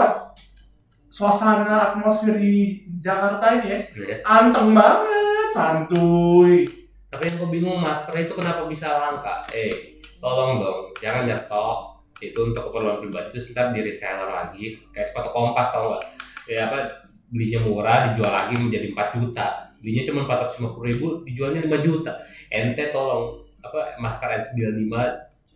suasana 1.12 1.92
atmosfer 1.92 2.40
di 2.40 2.80
Jakarta 2.88 3.44
ini 3.60 3.68
ya 3.68 3.80
Iya. 3.92 4.16
anteng 4.24 4.72
banget 4.72 5.48
santuy 5.52 6.64
Tapi 7.12 7.28
yang 7.28 7.44
gue 7.44 7.50
bingung 7.52 7.76
masker 7.76 8.24
itu 8.24 8.32
kenapa 8.32 8.64
bisa 8.64 8.88
langka? 8.88 9.44
Eh, 9.52 10.00
tolong 10.16 10.56
dong, 10.56 10.88
jangan 10.96 11.28
nyetok 11.28 11.92
itu 12.24 12.40
untuk 12.40 12.72
keperluan 12.72 13.04
pribadi 13.04 13.36
itu 13.36 13.52
ntar 13.52 13.68
di 13.68 13.84
reseller 13.84 14.32
lagi 14.32 14.72
kayak 14.96 15.04
sepatu 15.04 15.28
kompas 15.28 15.68
tau 15.68 15.92
gak? 15.92 16.00
Ya 16.48 16.72
apa 16.72 16.88
belinya 17.28 17.60
murah 17.68 18.08
dijual 18.08 18.32
lagi 18.32 18.56
menjadi 18.56 18.96
4 18.96 19.12
juta 19.20 19.44
belinya 19.76 20.02
cuma 20.08 20.20
450 20.24 20.88
ribu 20.88 21.06
dijualnya 21.28 21.60
5 21.68 21.84
juta 21.84 22.12
ente 22.48 22.88
tolong 22.88 23.36
apa 23.60 24.00
masker 24.00 24.40
N95 24.40 24.94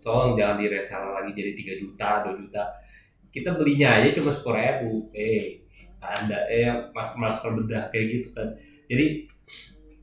tolong 0.05 0.37
jangan 0.37 0.61
di 0.61 0.67
reseller 0.69 1.13
lagi 1.17 1.33
jadi 1.33 1.57
3 1.57 1.81
juta 1.81 2.09
2 2.29 2.43
juta 2.45 2.63
kita 3.37 3.53
belinya 3.53 4.01
aja 4.01 4.17
cuma 4.17 4.33
10 4.33 4.41
ribu 4.49 5.05
eh 5.13 5.61
anda 6.01 6.41
eh 6.49 6.73
masker 6.97 7.21
masker 7.21 7.51
bedah 7.53 7.93
kayak 7.93 8.07
gitu 8.09 8.29
kan 8.33 8.49
jadi 8.89 9.29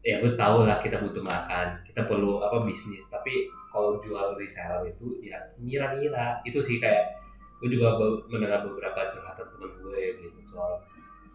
ya 0.04 0.20
gue 0.22 0.36
tau 0.38 0.68
lah 0.68 0.78
kita 0.78 1.02
butuh 1.02 1.24
makan 1.26 1.82
kita 1.82 2.06
perlu 2.06 2.44
apa 2.44 2.62
bisnis 2.68 3.08
tapi 3.10 3.50
kalau 3.72 3.98
jual 4.04 4.38
reseller 4.38 4.86
itu 4.86 5.18
ya 5.26 5.40
ngira-ngira 5.58 6.44
itu 6.46 6.60
sih 6.62 6.78
kayak 6.78 7.18
gue 7.58 7.74
juga 7.74 7.96
mendengar 8.30 8.62
beberapa 8.68 9.10
curhatan 9.10 9.48
temen 9.48 9.72
gue 9.82 10.20
gitu 10.20 10.38
soal 10.52 10.78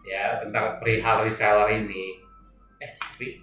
ya 0.04 0.38
tentang 0.38 0.78
perihal 0.78 1.24
reseller 1.24 1.66
ini 1.72 2.20
eh 2.78 2.92
tapi 2.94 3.40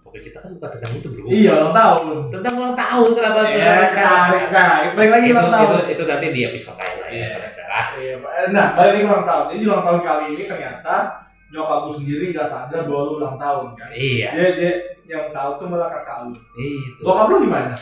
pokoknya 0.00 0.22
kita 0.30 0.38
kan 0.40 0.50
bukan 0.56 0.70
tentang 0.78 0.92
itu 0.96 1.08
bro 1.12 1.26
iya 1.28 1.52
ulang 1.60 1.74
tahun 1.76 2.16
tentang 2.32 2.54
ulang 2.56 2.76
tahun 2.78 3.08
kenapa 3.12 3.38
tentang 3.44 3.78
reseller? 3.84 4.06
menarik. 4.08 4.46
Nah, 4.54 4.76
balik 4.96 5.10
lagi 5.12 5.26
itu, 5.26 5.34
ulang 5.36 5.50
itu, 5.50 5.58
tahun. 5.74 5.84
itu 5.92 6.02
nanti 6.06 6.26
di 6.30 6.40
episode 6.46 6.76
lain 6.78 6.96
lah 6.96 7.10
ya 7.10 7.18
Iya. 7.20 7.26
Saudara-saudara 7.70 8.02
Iya, 8.02 8.14
Pak. 8.18 8.32
Nah, 8.50 8.66
balik 8.74 8.92
lagi 8.92 9.06
ulang 9.06 9.26
tahun. 9.26 9.44
Jadi 9.54 9.62
ulang 9.66 9.84
tahun 9.86 10.00
kali 10.02 10.24
ini 10.34 10.44
ternyata 10.44 10.94
nyokap 11.50 11.80
lu 11.86 11.92
sendiri 11.94 12.24
gak 12.30 12.46
sadar 12.46 12.86
bahwa 12.86 13.02
lu 13.06 13.12
ulang 13.18 13.36
tahun 13.38 13.66
kan. 13.74 13.88
iya 13.90 14.30
Dia, 14.34 14.48
dia 14.54 14.72
yang 15.10 15.34
tahu 15.34 15.50
tuh 15.58 15.66
malah 15.66 15.90
kakak 15.90 16.30
lu. 16.30 16.34
itu 16.54 17.02
Bokap 17.02 17.26
lu 17.34 17.36
gimana? 17.50 17.74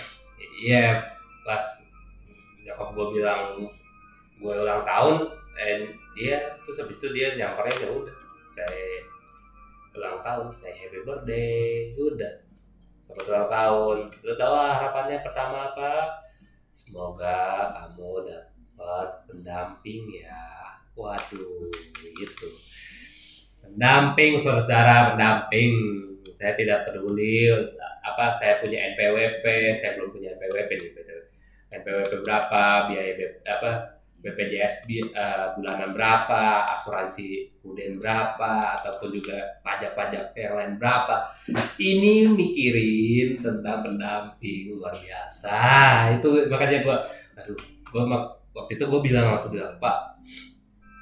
Iya, 0.58 1.04
pas 1.44 1.64
nyokap 2.64 2.88
gue 2.96 3.06
bilang 3.20 3.68
gue 4.38 4.54
ulang 4.54 4.82
tahun, 4.86 5.28
and 5.60 5.92
iya, 6.16 6.56
terus 6.64 6.80
habis 6.80 6.96
itu 6.96 7.10
dia 7.10 7.34
nyamperin 7.36 7.74
ya 7.74 7.90
udah, 7.90 8.16
saya 8.46 9.02
ulang 9.98 10.22
tahun, 10.22 10.46
saya 10.62 10.74
happy 10.78 11.02
birthday, 11.02 11.90
udah, 11.98 12.34
selamat 13.04 13.26
ulang 13.28 13.48
tahun. 13.50 13.96
Lu 14.24 14.32
tahu 14.38 14.54
harapannya 14.56 15.16
pertama 15.20 15.74
apa? 15.74 15.92
Semoga 16.70 17.68
kamu 17.74 18.24
dapat 18.24 18.47
pendamping 19.48 20.04
ya. 20.12 20.44
Waduh, 20.92 21.72
gitu. 21.96 22.48
Pendamping, 23.64 24.36
saudara, 24.36 25.16
pendamping. 25.16 25.72
Saya 26.36 26.52
tidak 26.52 26.84
peduli 26.84 27.48
apa 28.04 28.28
saya 28.36 28.60
punya 28.60 28.92
NPWP, 28.92 29.72
saya 29.72 29.96
belum 29.96 30.12
punya 30.12 30.36
NPWP 30.36 30.70
nih. 30.76 30.90
NPWP 31.80 32.12
berapa, 32.28 32.92
biaya 32.92 33.12
apa 33.48 33.96
BPJS 34.18 34.84
bi- 34.84 35.14
eh, 35.14 35.46
bulanan 35.56 35.94
berapa, 35.96 36.74
asuransi 36.76 37.54
kemudian 37.62 37.96
berapa, 38.02 38.82
ataupun 38.82 39.14
juga 39.14 39.62
pajak-pajak 39.62 40.34
yang 40.34 40.54
lain 40.58 40.74
berapa. 40.76 41.30
Ini 41.78 42.26
mikirin 42.34 43.38
tentang 43.38 43.86
pendamping 43.86 44.74
luar 44.74 44.92
biasa. 44.92 45.58
Itu 46.18 46.50
makanya 46.50 46.82
gua, 46.82 46.98
aduh, 47.38 47.58
gua 47.94 48.04
waktu 48.58 48.74
itu 48.74 48.84
gua 48.90 49.00
bilang 49.00 49.24
langsung 49.34 49.54
bilang 49.54 49.70
Pak, 49.78 49.96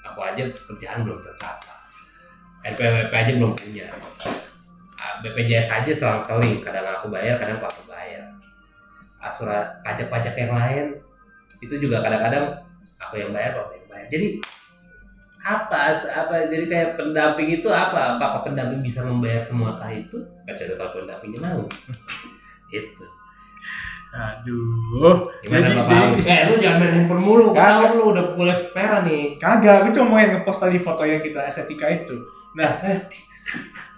aku 0.04 0.20
aja 0.20 0.44
kerjaan 0.52 1.08
belum 1.08 1.24
tertata, 1.24 1.74
NPWP 2.62 3.12
aja 3.12 3.32
belum 3.40 3.52
punya. 3.56 3.88
Ah, 4.96 5.20
BPJS 5.24 5.68
aja 5.72 5.92
selang-seling, 5.92 6.60
kadang 6.60 6.84
aku 6.88 7.08
bayar, 7.08 7.40
kadang 7.40 7.60
aku 7.60 7.84
bayar. 7.88 8.28
Asuran 9.20 9.64
pajak-pajak 9.82 10.34
yang 10.36 10.52
lain 10.52 10.86
itu 11.60 11.74
juga 11.80 12.04
kadang-kadang 12.04 12.52
aku 13.00 13.20
yang 13.20 13.32
bayar, 13.32 13.56
aku 13.60 13.76
yang 13.76 13.88
bayar. 13.88 14.06
Jadi 14.12 14.28
apa 15.46 15.94
apa 15.94 16.50
jadi 16.50 16.66
kayak 16.66 16.90
pendamping 16.98 17.62
itu 17.62 17.68
apa? 17.70 18.18
Apakah 18.18 18.42
pendamping 18.42 18.82
bisa 18.82 19.06
membayar 19.06 19.38
semua 19.38 19.78
kah 19.78 19.90
itu? 19.94 20.18
Kecuali 20.42 20.74
kalau 20.74 20.92
pendampingnya 21.02 21.40
mau. 21.46 21.62
Itu. 22.74 23.06
Aduh. 24.10 25.28
Gimana 25.40 25.60
Jadi- 25.62 25.76
Bapak? 25.76 26.04
Eh, 26.22 26.40
lu 26.46 26.54
jangan 26.56 26.78
main 26.78 26.92
handphone 26.94 27.20
mulu. 27.20 27.46
Tahu 27.52 27.80
lu 27.94 28.04
udah 28.10 28.24
mulai 28.32 28.56
merah 28.72 29.00
nih. 29.02 29.36
Kagak, 29.36 29.84
gue 29.84 29.92
cuma 29.92 30.06
mau 30.08 30.18
yang 30.18 30.32
ngepost 30.34 30.60
tadi 30.62 30.78
foto 30.78 31.02
yang 31.02 31.18
kita 31.18 31.40
estetika 31.42 31.86
itu. 31.86 32.16
Nah, 32.54 32.70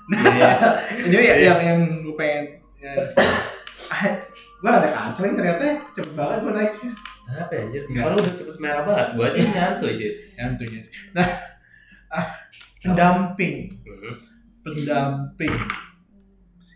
Iya. 0.08 0.50
jadi 1.12 1.22
ya, 1.22 1.34
yang 1.52 1.58
yang 1.60 1.80
gue 2.00 2.14
pengen 2.14 2.44
ya, 2.76 2.96
ah, 3.88 4.02
gue 4.58 4.70
ada 4.70 4.88
kacau 4.88 5.22
ini 5.22 5.36
ternyata 5.36 5.62
cepet 5.92 6.12
banget 6.14 6.38
gue 6.40 6.52
naiknya. 6.52 6.90
Apa 7.28 7.52
ya, 7.52 7.60
anjir? 7.62 7.82
Kalau 7.84 8.16
udah 8.16 8.32
cepet 8.34 8.56
merah 8.56 8.82
banget, 8.82 9.06
gua 9.12 9.26
aja 9.28 9.40
nyantuy 9.44 9.90
aja. 9.92 10.08
Santuy. 10.32 10.68
Nah, 11.12 11.28
ah, 12.08 12.26
pendamping, 12.80 13.68
Hmm. 13.84 14.16
pendamping. 14.64 15.52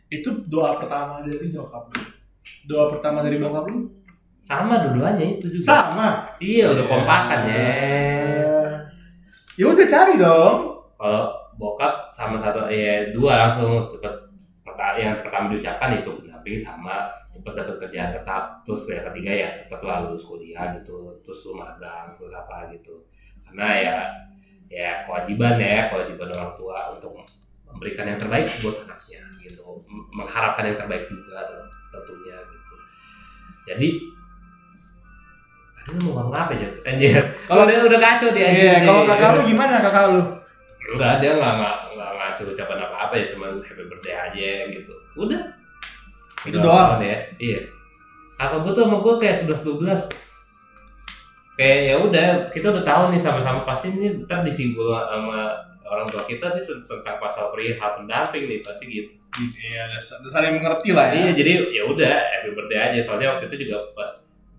Itu 0.07 0.29
doa 0.45 0.77
pertama 0.77 1.25
dari 1.25 1.49
nyokap 1.49 1.89
lu. 1.89 2.05
Doa 2.67 2.91
pertama 2.93 3.23
dari 3.23 3.39
bokap 3.39 3.67
lu? 3.69 3.91
Sama 4.43 4.83
dua-duanya 4.83 5.39
itu 5.39 5.47
juga. 5.49 5.67
Sama. 5.67 6.09
Iya, 6.43 6.75
udah 6.75 6.85
kompakan 6.87 7.41
ya. 7.47 7.67
Ya 9.55 9.65
udah 9.69 9.87
cari 9.87 10.15
dong. 10.19 10.57
Kalau 10.99 11.25
bokap 11.55 12.09
sama 12.09 12.41
satu 12.41 12.67
ya 12.67 13.13
dua 13.13 13.47
langsung 13.47 13.79
cepet 13.85 14.15
perta- 14.65 14.97
yang 14.97 15.21
pertama 15.21 15.53
diucapkan 15.53 15.93
itu 15.93 16.11
pendamping 16.23 16.57
sama 16.57 17.11
cepet 17.29 17.53
dapat 17.55 17.77
kerjaan 17.87 18.11
tetap 18.15 18.65
terus 18.65 18.89
yang 18.89 19.05
ketiga 19.13 19.33
ya 19.33 19.49
tetap 19.65 19.81
lah 19.85 20.07
lulus 20.07 20.25
kuliah 20.25 20.73
gitu 20.81 21.13
terus 21.21 21.45
lu 21.45 21.59
magang 21.59 22.15
terus 22.17 22.33
apa 22.33 22.73
gitu 22.73 23.05
karena 23.45 23.69
ya 23.85 23.97
ya 24.73 24.91
kewajiban 25.05 25.61
ya 25.61 25.93
kewajiban 25.93 26.29
orang 26.33 26.53
tua 26.57 26.79
untuk 26.97 27.13
memberikan 27.69 28.09
yang 28.09 28.19
terbaik 28.21 28.49
buat 28.65 28.77
anaknya 28.89 29.23
gitu 29.43 29.65
mengharapkan 30.13 30.65
yang 30.73 30.79
terbaik 30.79 31.05
juga 31.05 31.37
tent- 31.45 31.73
tentunya 31.93 32.37
gitu 32.41 32.75
jadi 33.69 33.89
tadi 35.77 35.99
mau 36.03 36.11
ngomong 36.19 36.35
apa 36.35 36.53
aja 36.57 36.69
anjir 36.89 37.23
kalau 37.45 37.69
dia 37.69 37.83
udah 37.85 38.01
kacau 38.01 38.31
dia 38.33 38.45
anjir 38.49 38.65
Iya, 38.65 38.77
kalau 38.87 39.03
kakak 39.07 39.31
lu 39.37 39.43
gimana 39.51 39.77
kakak 39.83 40.05
lu? 40.15 40.23
Enggak, 40.83 41.15
dia 41.23 41.31
nggak 41.39 41.53
nggak 41.63 41.77
nggak 41.95 42.11
ngasih 42.19 42.43
ucapan 42.53 42.79
apa 42.85 42.97
apa 43.07 43.15
ya, 43.15 43.25
cuma 43.33 43.47
happy 43.55 43.83
birthday 43.87 44.15
aja 44.19 44.51
gitu. 44.69 44.93
Udah. 45.15 45.41
Itu 46.43 46.59
doang? 46.59 46.99
ya. 46.99 47.19
Iya. 47.39 47.61
Apa 48.35 48.59
gue 48.67 48.73
tuh 48.75 48.83
sama 48.83 48.99
gue 48.99 49.15
kayak 49.23 49.47
11 49.47 49.63
12 49.63 50.11
kayak 51.55 51.79
ya 51.87 51.95
udah 52.03 52.27
kita 52.51 52.75
udah 52.75 52.83
tahu 52.83 53.03
nih 53.15 53.21
sama-sama 53.23 53.63
pasti 53.63 53.95
ini 53.95 54.27
ntar 54.27 54.43
disinggul 54.43 54.91
sama 54.91 55.55
orang 55.87 56.09
tua 56.11 56.25
kita 56.27 56.51
nih 56.57 56.65
tentang 56.67 57.17
pasal 57.23 57.55
perihal 57.55 58.03
pendamping 58.03 58.51
nih 58.51 58.59
pasti 58.65 58.91
gitu. 58.91 59.13
Iya, 59.33 59.89
udah 59.89 60.01
udah 60.21 60.31
saling 60.31 60.53
mengerti 60.61 60.93
lah 60.93 61.09
Iya 61.09 61.33
ya. 61.33 61.33
jadi 61.33 61.53
ya 61.73 61.83
udah 61.89 62.15
happy 62.37 62.51
birthday 62.53 62.81
aja 62.93 62.99
soalnya 63.01 63.33
waktu 63.33 63.49
itu 63.49 63.65
juga 63.65 63.81
pas 63.97 64.11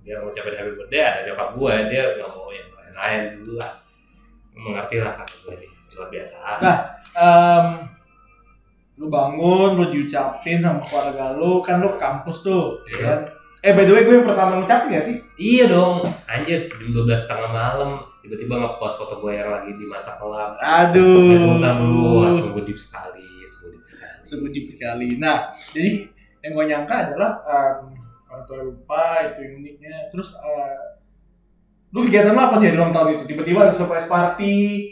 dia 0.02 0.18
ngucapin 0.18 0.54
happy 0.54 0.74
birthday 0.74 1.02
ada 1.04 1.20
nyokap 1.24 1.50
gue 1.54 1.74
dia 1.94 2.04
nggak 2.18 2.30
mau 2.30 2.50
yang 2.50 2.70
lain-lain 2.74 3.22
dulu 3.38 3.54
lah 3.58 3.72
mengerti 4.54 4.96
lah 4.98 5.14
kata 5.14 5.36
gue 5.46 5.54
nih 5.62 5.70
luar 5.94 6.10
biasa. 6.10 6.38
Em, 7.14 7.66
lu 8.98 9.06
bangun, 9.10 9.78
lu 9.78 9.86
diucapin 9.90 10.58
sama 10.58 10.82
keluarga 10.82 11.38
lu, 11.38 11.62
kan 11.62 11.78
lu 11.78 11.94
ke 11.94 12.00
kampus 12.02 12.42
tuh, 12.42 12.82
Iya. 12.90 12.98
kan? 13.00 13.20
Eh 13.62 13.72
by 13.72 13.86
the 13.86 13.94
way, 13.94 14.02
gue 14.02 14.16
yang 14.16 14.26
pertama 14.26 14.58
ngucapin 14.58 14.90
ya 14.92 15.02
sih? 15.02 15.22
Iya 15.38 15.70
dong, 15.70 16.02
anjir 16.26 16.58
jam 16.60 16.90
12 16.92 17.26
tengah 17.26 17.46
malam 17.48 17.90
tiba-tiba 18.20 18.58
ngepost 18.58 18.98
foto 18.98 19.18
gue 19.18 19.34
yang 19.34 19.50
lagi 19.50 19.72
di 19.74 19.86
masa 19.86 20.18
kelam. 20.18 20.58
Itu 20.58 20.98
dulu, 20.98 21.50
Aduh, 21.62 21.70
sungguh 21.70 21.74
deep 21.74 21.94
sekali, 22.26 22.34
sungguh 22.42 22.64
deep 22.66 22.80
sekali. 22.80 23.33
Sungguh 24.24 24.50
deep 24.50 24.68
sekali. 24.72 25.20
Nah, 25.20 25.52
jadi 25.52 26.08
yang 26.44 26.52
gue 26.56 26.66
nyangka 26.68 26.96
adalah 27.12 27.32
em, 27.44 27.96
orang 28.28 28.44
tua 28.48 28.60
lupa 28.66 29.04
itu 29.30 29.40
yang 29.46 29.54
uniknya. 29.64 29.96
Terus 30.10 30.36
eh, 30.40 30.80
lu 31.94 32.04
kegiatan 32.10 32.34
lu 32.34 32.42
apa 32.42 32.58
nih 32.58 32.74
di 32.74 32.78
ulang 32.80 32.96
tahun 32.96 33.20
itu? 33.20 33.24
Tiba-tiba 33.30 33.70
ada 33.70 33.76
surprise 33.76 34.10
party, 34.10 34.90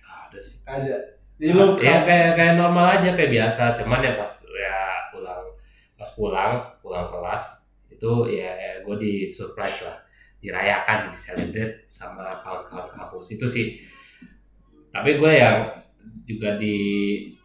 ada 0.00 0.38
sih. 0.40 0.56
ada. 0.64 0.96
Jadi 1.36 1.52
lu 1.52 1.76
Ya 1.80 2.04
kayak 2.04 2.36
kayak 2.36 2.54
normal 2.56 3.00
aja 3.00 3.12
kayak 3.12 3.32
biasa, 3.32 3.62
cuman 3.80 4.00
ya 4.04 4.12
pas 4.16 4.32
ya 4.44 4.78
pulang 5.12 5.42
pas 5.96 6.10
pulang 6.16 6.52
pulang 6.80 7.06
kelas 7.12 7.68
itu 7.92 8.12
ya 8.32 8.80
gue 8.80 8.96
di 8.96 9.12
surprise 9.28 9.84
lah, 9.84 10.00
dirayakan, 10.40 11.12
di 11.12 11.18
celebrate 11.20 11.84
sama 11.84 12.32
kawan-kawan 12.40 12.88
kampus 12.88 13.36
itu 13.36 13.44
sih. 13.44 13.66
Tapi 14.90 15.20
gue 15.20 15.32
yang 15.36 15.68
juga 16.24 16.56
di 16.60 16.76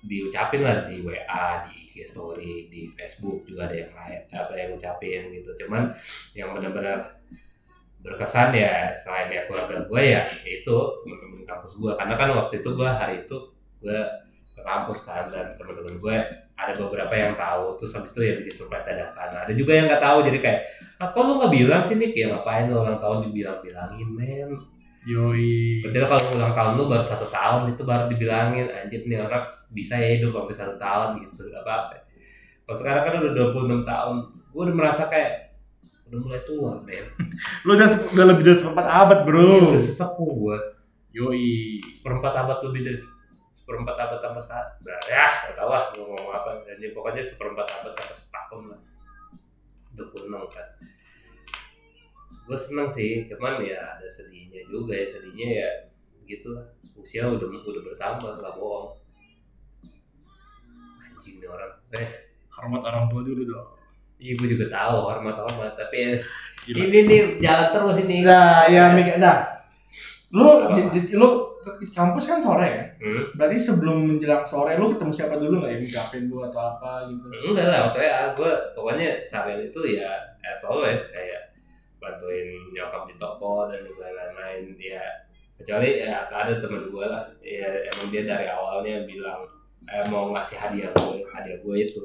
diucapin 0.05 0.61
lah 0.61 0.85
di 0.85 1.01
WA, 1.01 1.65
di 1.65 1.89
IG 1.89 2.05
story 2.05 2.69
di 2.69 2.91
Facebook 2.93 3.41
juga 3.49 3.65
ada 3.65 3.75
yang 3.75 3.91
apa 4.29 4.53
yang 4.53 4.77
ngucapin 4.77 5.33
gitu. 5.33 5.49
Cuman 5.65 5.89
yang 6.37 6.53
benar-benar 6.53 7.17
berkesan 8.05 8.53
ya 8.53 8.93
selain 8.93 9.33
ya 9.33 9.49
keluarga 9.49 9.81
gue 9.81 10.01
ya 10.13 10.21
itu 10.45 10.77
teman-teman 11.01 11.41
kampus 11.41 11.73
gue 11.81 11.89
karena 11.97 12.13
kan 12.13 12.29
waktu 12.37 12.61
itu 12.61 12.69
gue 12.77 12.85
hari 12.85 13.25
itu 13.25 13.37
gue 13.81 13.99
ke 14.53 14.61
kampus 14.61 15.09
kan 15.09 15.25
dan 15.33 15.57
teman-teman 15.57 15.97
gue 15.97 16.17
ada 16.55 16.73
beberapa 16.77 17.11
yang 17.11 17.33
tahu. 17.35 17.75
Terus 17.81 17.91
habis 17.99 18.11
itu 18.15 18.21
ya 18.23 18.33
bikin 18.39 18.53
surprise 18.53 18.85
dadakan. 18.87 19.29
Ada 19.43 19.53
juga 19.57 19.71
yang 19.75 19.85
nggak 19.91 20.03
tahu 20.03 20.17
jadi 20.29 20.37
kayak 20.39 20.59
ah, 21.01 21.09
kok 21.11 21.23
lu 21.25 21.33
nggak 21.41 21.53
bilang 21.53 21.81
sih 21.83 21.95
nih 21.99 22.09
ya 22.15 22.25
ngapain 22.31 22.71
lu 22.71 22.79
ulang 22.79 22.99
tahun 23.01 23.27
dibilang-bilangin 23.27 24.07
men 24.13 24.49
Yoi. 25.05 25.85
Berarti 25.85 25.97
kalau 26.01 26.25
ulang 26.33 26.53
tahun 26.57 26.71
lu 26.81 26.83
baru 26.89 27.05
satu 27.05 27.29
tahun 27.29 27.77
itu 27.77 27.85
baru 27.85 28.09
dibilangin 28.09 28.65
anjir 28.65 29.05
nih 29.05 29.21
orang 29.21 29.45
bisa 29.69 30.01
ya 30.01 30.17
hidup 30.17 30.33
sampai 30.33 30.55
satu 30.57 30.75
tahun 30.81 31.09
gitu 31.21 31.45
gak 31.45 31.61
apa-apa. 31.61 31.95
Kalau 32.65 32.77
sekarang 32.81 33.01
kan 33.05 33.13
udah 33.21 33.31
26 33.53 33.85
tahun, 33.85 34.15
gue 34.49 34.61
udah 34.65 34.75
merasa 34.75 35.05
kayak 35.05 35.53
udah 36.09 36.19
mulai 36.25 36.41
tua 36.41 36.81
men. 36.81 37.05
Lu 37.65 37.77
udah, 37.77 37.89
udah 38.17 38.25
lebih 38.33 38.43
dari 38.49 38.57
seperempat 38.57 38.87
abad, 38.89 39.19
bro. 39.21 39.77
Udah 39.77 39.81
sesepuh 39.81 40.31
gue. 40.33 40.57
Yoi. 41.13 41.77
Seperempat 41.85 42.33
abad 42.33 42.57
lebih 42.65 42.89
dari 42.89 42.99
seperempat 43.53 43.95
abad 44.01 44.19
tambah 44.25 44.41
saat. 44.41 44.81
Ya 45.05 45.25
gak 45.45 45.53
tau 45.53 45.69
lah 45.69 45.93
mau 45.93 46.17
ngomong 46.17 46.33
apa. 46.33 46.65
Jadi 46.65 46.97
pokoknya 46.97 47.21
seperempat 47.21 47.69
abad 47.69 47.93
tambah 47.93 48.17
setahun 48.17 48.73
lah. 48.73 48.81
26 49.93 50.27
kan. 50.49 50.67
Gue 52.45 52.53
seneng 52.55 52.85
sih, 52.85 53.25
cuman 53.25 53.57
ya 53.59 53.77
ada 53.95 54.05
sedihnya 54.05 54.61
juga 54.65 54.93
ya. 54.93 55.05
Sedihnya 55.05 55.47
ya 55.55 55.69
gitu 56.23 56.53
lah. 56.53 56.65
Usia 56.95 57.25
udah 57.25 57.45
udah 57.45 57.81
bertambah, 57.83 58.31
gak 58.35 58.53
bohong. 58.55 58.93
Anjing 61.03 61.35
nih 61.37 61.49
orang. 61.49 61.71
Eh, 61.91 62.07
Hormat 62.49 62.81
orang 62.83 63.05
tua 63.05 63.21
dulu 63.21 63.43
dong. 63.45 63.67
iya 64.15 64.31
gue 64.31 64.47
juga 64.47 64.71
tahu 64.71 64.95
hormat-hormat. 65.03 65.75
Tapi 65.75 65.95
ya, 65.99 66.09
Gimana? 66.63 66.87
ini 66.87 66.99
nih 67.03 67.19
jalan 67.37 67.67
terus 67.69 67.97
ini. 68.01 68.17
Nah, 68.23 68.63
ya 68.65 68.95
Mik, 68.95 69.19
nah. 69.19 69.43
Lu 70.31 70.71
j- 70.71 70.87
j- 70.89 71.13
lu 71.13 71.27
ke 71.59 71.91
kampus 71.91 72.25
kan 72.25 72.39
sore 72.39 72.67
ya? 72.69 72.83
Hmm? 72.97 73.23
Berarti 73.35 73.57
sebelum 73.57 74.07
menjelang 74.07 74.41
sore 74.41 74.75
lu 74.75 74.95
ketemu 74.95 75.11
siapa 75.11 75.35
dulu 75.35 75.59
nggak 75.59 75.71
ya? 75.71 75.77
Ngucapin 75.77 76.23
lu 76.27 76.37
atau 76.41 76.61
apa 76.63 77.05
gitu? 77.07 77.25
Enggak 77.51 77.67
lah, 77.67 77.79
waktu 77.89 77.99
ya 78.01 78.17
gue 78.31 78.51
pokoknya 78.71 79.07
seharian 79.21 79.61
itu 79.61 79.79
ya 79.91 80.09
as 80.41 80.63
always 80.63 81.01
kayak 81.09 81.54
bantuin 82.05 82.47
nyokap 82.69 83.09
di 83.09 83.17
toko 83.17 83.65
dan 83.65 83.81
juga 83.81 84.13
lain-lain. 84.13 84.77
Ya 84.77 85.01
kecuali 85.57 86.05
ya 86.05 86.29
ada 86.29 86.53
temen 86.61 86.85
gue 86.85 87.05
lah. 87.09 87.25
Ya 87.41 87.89
emang 87.89 88.13
dia 88.13 88.21
dari 88.29 88.45
awalnya 88.45 89.01
bilang 89.09 89.41
eh, 89.89 90.05
mau 90.13 90.29
ngasih 90.29 90.57
hadiah 90.61 90.93
gue 90.93 91.25
hadiah 91.33 91.57
gue 91.57 91.75
itu 91.81 92.01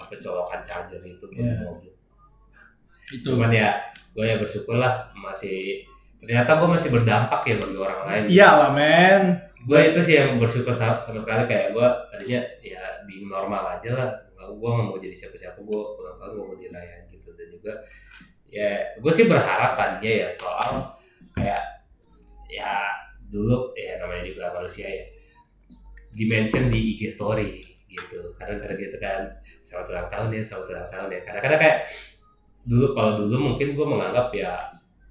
apa 0.00 0.16
colokan 0.18 0.60
charger 0.64 1.00
itu 1.04 1.24
Iya. 1.36 1.60
mobil. 1.62 1.92
Itu. 3.04 3.36
cuman 3.36 3.52
ya 3.52 3.76
gue 4.16 4.24
ya 4.24 4.40
bersyukur 4.40 4.80
lah 4.80 5.04
masih 5.12 5.84
ternyata 6.24 6.56
gue 6.56 6.68
masih 6.72 6.88
berdampak 6.88 7.44
ya 7.44 7.54
bagi 7.60 7.76
orang 7.76 8.00
lain. 8.08 8.22
Iyalah, 8.32 8.70
men. 8.72 9.22
gue 9.64 9.80
itu 9.80 10.00
sih 10.00 10.14
yang 10.20 10.36
bersyukur 10.40 10.72
sama, 10.72 10.96
sama 11.00 11.20
sekali. 11.20 11.44
Kayak 11.44 11.76
gue 11.76 11.86
tadinya 12.08 12.40
ya 12.64 12.80
being 13.04 13.28
normal 13.28 13.76
aja 13.76 13.92
lah. 13.92 14.08
Gue 14.36 14.68
nggak 14.72 14.86
mau 14.88 14.96
jadi 14.96 15.12
siapa-siapa. 15.12 15.60
Gue 15.60 15.80
ulang 16.00 16.16
tahun 16.16 16.32
gue 16.32 16.44
mau 16.48 16.56
dirayain 16.56 17.04
gitu. 17.08 17.32
Dan 17.36 17.48
juga 17.52 17.72
ya 18.48 18.98
gue 18.98 19.12
sih 19.12 19.26
berharap 19.26 19.74
tadinya 19.74 20.12
ya 20.24 20.28
soal 20.30 20.94
kayak 21.34 21.62
ya 22.46 22.86
dulu 23.26 23.74
ya 23.74 23.98
namanya 23.98 24.22
juga 24.22 24.54
manusia 24.54 24.86
ya 24.86 25.04
dimention 26.14 26.70
di 26.70 26.94
IG 26.94 27.10
story 27.10 27.74
gitu. 27.90 28.18
Kadang-kadang 28.38 28.78
gitu 28.78 28.96
kan 29.02 29.20
selamat 29.66 29.86
ulang 29.90 30.08
tahun 30.10 30.28
ya 30.30 30.42
selamat 30.42 30.66
ulang 30.70 30.88
tahun 30.90 31.08
ya. 31.10 31.20
Kadang-kadang 31.26 31.60
kayak 31.60 31.78
dulu 32.64 32.86
kalau 32.96 33.12
dulu 33.20 33.36
mungkin 33.52 33.68
gue 33.76 33.86
menganggap 33.86 34.28
ya 34.32 34.54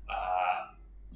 uh, 0.10 0.58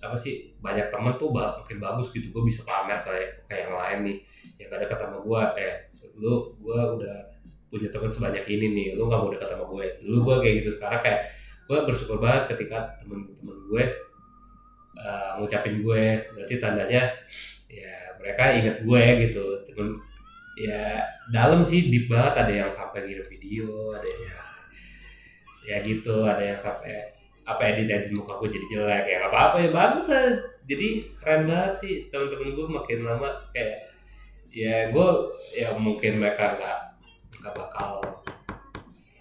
apa 0.03 0.15
sih 0.19 0.53
banyak 0.61 0.91
temen 0.93 1.15
tuh 1.17 1.31
bah, 1.31 1.63
mungkin 1.63 1.77
bagus 1.79 2.11
gitu. 2.11 2.29
Gue 2.35 2.43
bisa 2.47 2.67
pamer 2.67 3.01
kayak 3.03 3.47
kayak 3.47 3.61
yang 3.71 3.75
lain 3.75 3.99
nih 4.03 4.17
yang 4.59 4.67
deket 4.73 4.97
sama 4.99 5.17
gue 5.23 5.41
eh 5.63 5.73
lu 6.17 6.49
gue 6.59 6.79
udah 6.99 7.17
punya 7.67 7.91
teman 7.91 8.09
sebanyak 8.09 8.45
ini 8.47 8.67
nih 8.73 8.87
lu 8.95 9.05
nggak 9.05 9.19
mau 9.21 9.29
deket 9.31 9.49
sama 9.53 9.65
gue 9.67 9.85
dulu 10.03 10.17
gue 10.27 10.35
kayak 10.43 10.55
gitu. 10.63 10.69
Sekarang 10.75 10.99
kayak 10.99 11.19
gue 11.67 11.77
bersyukur 11.83 12.23
banget 12.23 12.55
ketika 12.55 12.95
temen-temen 13.03 13.57
gue 13.67 13.83
uh, 14.97 15.37
ngucapin 15.37 15.83
gue. 15.83 16.05
Berarti 16.33 16.55
tandanya 16.57 17.11
ya 17.67 17.93
mereka 18.17 18.55
ingat 18.55 18.81
gue 18.81 19.03
gitu. 19.27 19.45
Temen 19.67 19.99
ya 20.55 21.03
dalam 21.29 21.61
sih 21.61 21.91
deep 21.91 22.07
banget. 22.07 22.47
Ada 22.47 22.53
yang 22.65 22.71
sampai 22.71 23.03
ngirim 23.03 23.27
video 23.27 23.91
ada 23.91 24.07
yang 24.07 24.25
sampai 24.31 24.63
ya 25.67 25.75
gitu. 25.83 26.15
Ada 26.23 26.43
yang 26.55 26.59
sampai 26.59 26.95
apa 27.47 27.61
edit 27.71 27.87
edit 27.91 28.11
muka 28.15 28.39
gue 28.39 28.49
jadi 28.51 28.65
jelek. 28.71 29.03
Ya 29.11 29.15
nggak 29.23 29.31
apa-apa 29.31 29.57
ya 29.61 29.69
bagus 29.75 30.07
lah. 30.07 30.39
Jadi 30.67 30.87
keren 31.19 31.47
banget 31.47 31.73
sih 31.83 31.93
temen-temen 32.07 32.55
gue 32.55 32.67
makin 32.67 32.99
lama 33.03 33.29
kayak 33.51 33.87
ya 34.51 34.89
gue 34.89 35.09
ya 35.53 35.75
mungkin 35.75 36.23
mereka 36.23 36.55
nggak 36.55 36.79
nggak 37.43 37.53
bakal 37.53 38.01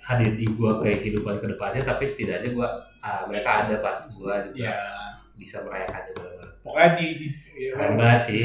hadir 0.07 0.39
di 0.39 0.47
gue 0.47 0.71
kayak 0.81 0.99
kehidupan 1.03 1.43
ke 1.43 1.47
depannya 1.51 1.83
tapi 1.83 2.07
setidaknya 2.07 2.55
gue 2.55 2.69
ah, 3.03 3.27
mereka 3.27 3.67
ada 3.67 3.83
pas 3.83 3.99
gue 3.99 4.35
juga 4.55 4.71
Ya, 4.71 4.79
bisa 5.35 5.61
merayakannya 5.67 6.13
benar-benar 6.15 6.49
pokoknya 6.63 6.91
di, 6.95 7.07
di 7.19 7.27
ya, 7.59 7.69
keren 7.75 7.93
banget 7.99 8.21
sih 8.25 8.41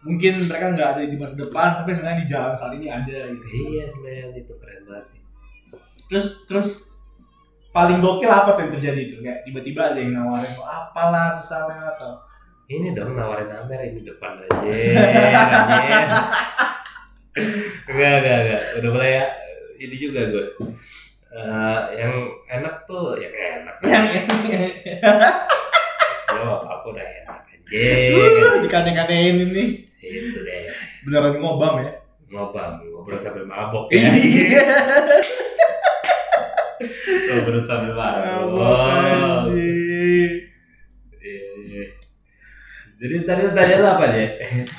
mungkin 0.00 0.32
mereka 0.44 0.66
nggak 0.72 0.88
ada 0.96 1.02
di 1.04 1.16
masa 1.16 1.34
depan, 1.36 1.68
tapi 1.76 1.92
sebenarnya 1.92 2.20
di 2.24 2.28
jalan 2.28 2.52
saat 2.56 2.72
ini 2.72 2.88
ada 2.88 3.18
gitu. 3.32 3.44
iya 3.52 3.84
men 4.00 4.32
itu 4.32 4.52
keren 4.56 4.80
banget 4.84 5.04
sih 5.08 5.20
Terus 6.10 6.26
terus 6.44 6.68
paling 7.70 8.02
gokil 8.02 8.26
apa 8.26 8.58
tuh 8.58 8.66
yang 8.66 8.74
terjadi 8.74 9.00
itu? 9.06 9.14
Kayak 9.22 9.46
tiba-tiba 9.46 9.94
ada 9.94 9.98
yang 10.02 10.10
nawarin 10.18 10.50
lo 10.58 10.66
apalah 10.66 11.38
misalnya 11.38 11.86
atau 11.94 12.18
ini 12.66 12.90
dong 12.90 13.14
nawarin 13.14 13.46
Amer 13.46 13.78
ini 13.86 14.02
depan 14.02 14.42
aja 14.42 14.50
anjir. 14.58 14.94
enggak 17.90 18.12
enggak 18.20 18.38
enggak 18.42 18.62
udah 18.82 18.90
mulai 18.90 19.10
ya 19.14 19.24
ini 19.80 19.96
juga 19.96 20.20
gue 20.28 20.46
Eh, 21.30 21.80
yang 21.94 22.10
enak 22.50 22.82
tuh 22.84 23.14
yang 23.14 23.30
enak 23.30 23.78
yang 23.86 24.02
ini 24.10 24.66
gue 26.26 26.42
apa 26.58 26.82
udah 26.84 27.06
enak 27.06 27.38
aja 27.46 27.70
dikane-kanein 28.60 29.38
ini 29.38 29.78
itu 30.02 30.42
deh 30.42 30.66
beneran 31.06 31.38
ngobam 31.38 31.80
ya. 31.80 31.90
ngobam 32.26 32.82
ngobrol 32.82 33.14
sambil 33.14 33.46
mabok 33.46 33.86
ya 33.94 34.10
Iya. 34.10 34.66
ngobrol 37.30 37.62
sambil 37.62 37.94
mabok. 37.94 39.54
Iya. 39.54 40.34
jadi 42.98 43.14
tadi 43.22 43.42
tanya 43.54 43.76
apa 43.94 44.02
aja 44.02 44.18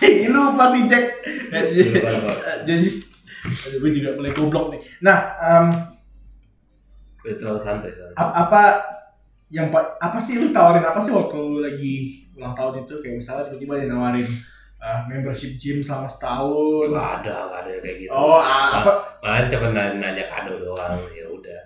Ih, 0.03 0.27
lupa 0.27 0.67
sih 0.69 0.83
Jack. 0.85 1.15
Lupa, 1.47 2.11
lupa. 2.11 2.33
Jadi 2.67 2.87
aduh, 3.41 3.77
gue 3.81 3.91
juga 3.91 4.09
mulai 4.15 4.31
goblok 4.31 4.65
nih. 4.73 4.81
Nah, 5.01 5.17
Udah 7.21 7.35
terlalu 7.37 7.61
santai 7.61 7.89
soalnya 7.93 8.17
ap- 8.17 8.35
apa 8.47 8.61
yang 9.53 9.69
pa- 9.69 9.93
apa 10.01 10.17
sih 10.17 10.41
lu 10.41 10.49
tawarin 10.49 10.81
apa 10.81 10.97
sih 10.97 11.13
waktu 11.13 11.35
lu 11.37 11.59
lagi 11.61 12.25
ulang 12.33 12.57
tahun 12.57 12.81
itu 12.87 12.97
kayak 12.97 13.15
misalnya 13.21 13.43
tiba-tiba 13.51 13.77
dia 13.77 13.87
nawarin 13.91 14.25
uh, 14.81 15.05
membership 15.05 15.53
gym 15.61 15.77
selama 15.85 16.09
setahun. 16.09 16.89
Gak 16.89 17.09
ada, 17.21 17.35
gak 17.51 17.59
ada 17.67 17.71
kayak 17.85 17.97
gitu. 18.07 18.11
Oh, 18.15 18.41
ah, 18.41 18.81
apa? 18.81 18.91
Malah 19.21 19.45
cuma 19.51 19.67
nanya, 19.69 19.93
nanya 20.01 20.25
kado 20.25 20.57
doang, 20.57 20.97
ya 21.13 21.25
udah. 21.29 21.61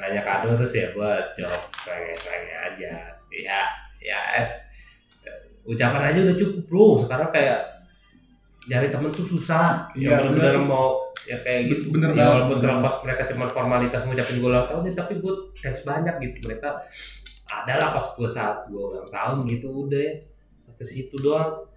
Nanya 0.00 0.22
kado 0.24 0.56
terus 0.56 0.72
ya 0.72 0.88
buat 0.96 1.36
jawab 1.36 1.62
serengnya 1.76 2.58
aja. 2.72 2.90
Ya, 3.28 3.60
ya 4.00 4.18
es. 4.40 4.50
Ucapan 5.68 6.08
aja 6.08 6.18
udah 6.24 6.36
cukup 6.38 6.60
bro. 6.64 6.86
Sekarang 6.96 7.28
kayak 7.28 7.60
nyari 8.68 8.88
temen 8.90 9.10
tuh 9.10 9.26
susah. 9.26 9.90
Iya, 9.96 10.18
yang 10.22 10.34
bener-bener 10.34 10.62
mau 10.66 11.00
ya 11.26 11.38
kayak 11.42 11.60
gitu. 11.70 11.94
Bener 11.94 12.14
ya 12.14 12.26
walaupun 12.30 12.58
terlepas 12.58 12.94
mereka 13.02 13.22
cuma 13.30 13.46
formalitas 13.50 14.02
ngucapin 14.06 14.38
gue 14.38 14.50
ulang 14.50 14.66
tahun, 14.66 14.82
ya, 14.90 14.92
tapi 14.98 15.12
gue 15.18 15.34
thanks 15.58 15.82
banyak 15.82 16.14
gitu. 16.22 16.38
Mereka 16.50 16.70
adalah 17.52 17.88
pas 17.94 18.06
gue 18.06 18.28
saat 18.30 18.56
gue 18.70 18.82
ulang 18.82 19.08
tahun 19.10 19.46
gitu 19.46 19.68
udah 19.86 20.00
ya. 20.00 20.14
Sampai 20.58 20.86
situ 20.86 21.16
doang 21.18 21.72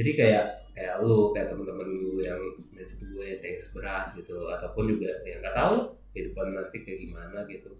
jadi 0.00 0.10
kayak 0.16 0.46
kayak 0.72 0.94
lu 1.02 1.34
kayak 1.34 1.50
teman-teman 1.50 1.84
lu 1.84 2.22
yang 2.22 2.40
message 2.72 3.02
gue 3.02 3.28
thanks 3.42 3.74
berat 3.74 4.14
gitu 4.14 4.48
ataupun 4.48 4.96
juga 4.96 5.10
ya 5.26 5.42
nggak 5.42 5.52
tahu 5.52 5.98
kehidupan 6.14 6.54
nanti 6.54 6.80
kayak 6.86 6.98
gimana 7.04 7.44
gitu 7.50 7.70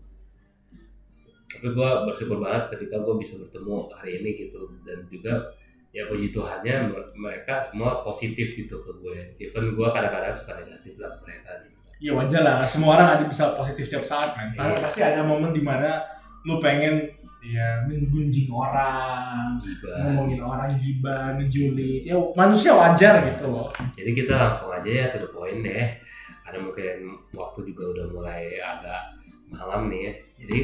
tapi 1.50 1.66
gue 1.74 1.90
bersyukur 2.06 2.38
banget 2.38 2.70
ketika 2.76 3.02
gue 3.02 3.14
bisa 3.18 3.40
bertemu 3.40 3.90
hari 3.90 4.22
ini 4.22 4.30
gitu 4.46 4.70
dan 4.86 5.06
juga 5.10 5.50
ya 5.90 6.06
puji 6.06 6.30
Tuhannya 6.30 6.86
mer- 6.86 7.10
mereka 7.12 7.58
semua 7.58 8.00
positif 8.00 8.54
gitu 8.54 8.78
ke 8.78 8.90
gue 8.96 9.18
even 9.38 9.74
gue 9.74 9.88
kadang-kadang 9.88 10.30
suka 10.30 10.54
negatif 10.56 10.94
lah 10.96 11.10
mereka 11.20 11.50
gitu 11.62 11.78
Ya 12.00 12.16
wajar 12.16 12.40
lah, 12.40 12.64
semua 12.64 12.96
orang 12.96 13.08
ada 13.12 13.24
bisa 13.28 13.52
positif 13.52 13.84
tiap 13.86 14.00
saat, 14.00 14.32
men. 14.32 14.48
Iya. 14.56 14.72
Pasti 14.80 15.04
ada 15.04 15.20
momen 15.20 15.52
di 15.52 15.60
mana 15.60 16.00
lu 16.48 16.56
pengen 16.56 16.96
ya 17.44 17.84
menggunjing 17.84 18.48
orang, 18.48 19.60
gibah 19.60 20.00
ngomongin 20.08 20.40
orang 20.40 20.72
gibah, 20.80 21.36
ngejulit. 21.36 22.08
Ya 22.08 22.16
manusia 22.32 22.72
wajar 22.72 23.20
gitu 23.20 23.52
loh. 23.52 23.68
jadi 23.92 24.16
kita 24.16 24.32
langsung 24.32 24.72
aja 24.72 24.88
ya 24.88 25.04
to 25.08 25.20
the 25.20 25.28
point 25.28 25.60
deh 25.60 25.92
karena 26.40 26.58
mungkin 26.64 26.96
waktu 27.30 27.68
juga 27.68 27.84
udah 27.92 28.06
mulai 28.10 28.56
agak 28.56 29.20
malam 29.46 29.92
nih 29.92 30.00
ya 30.00 30.12
jadi 30.40 30.58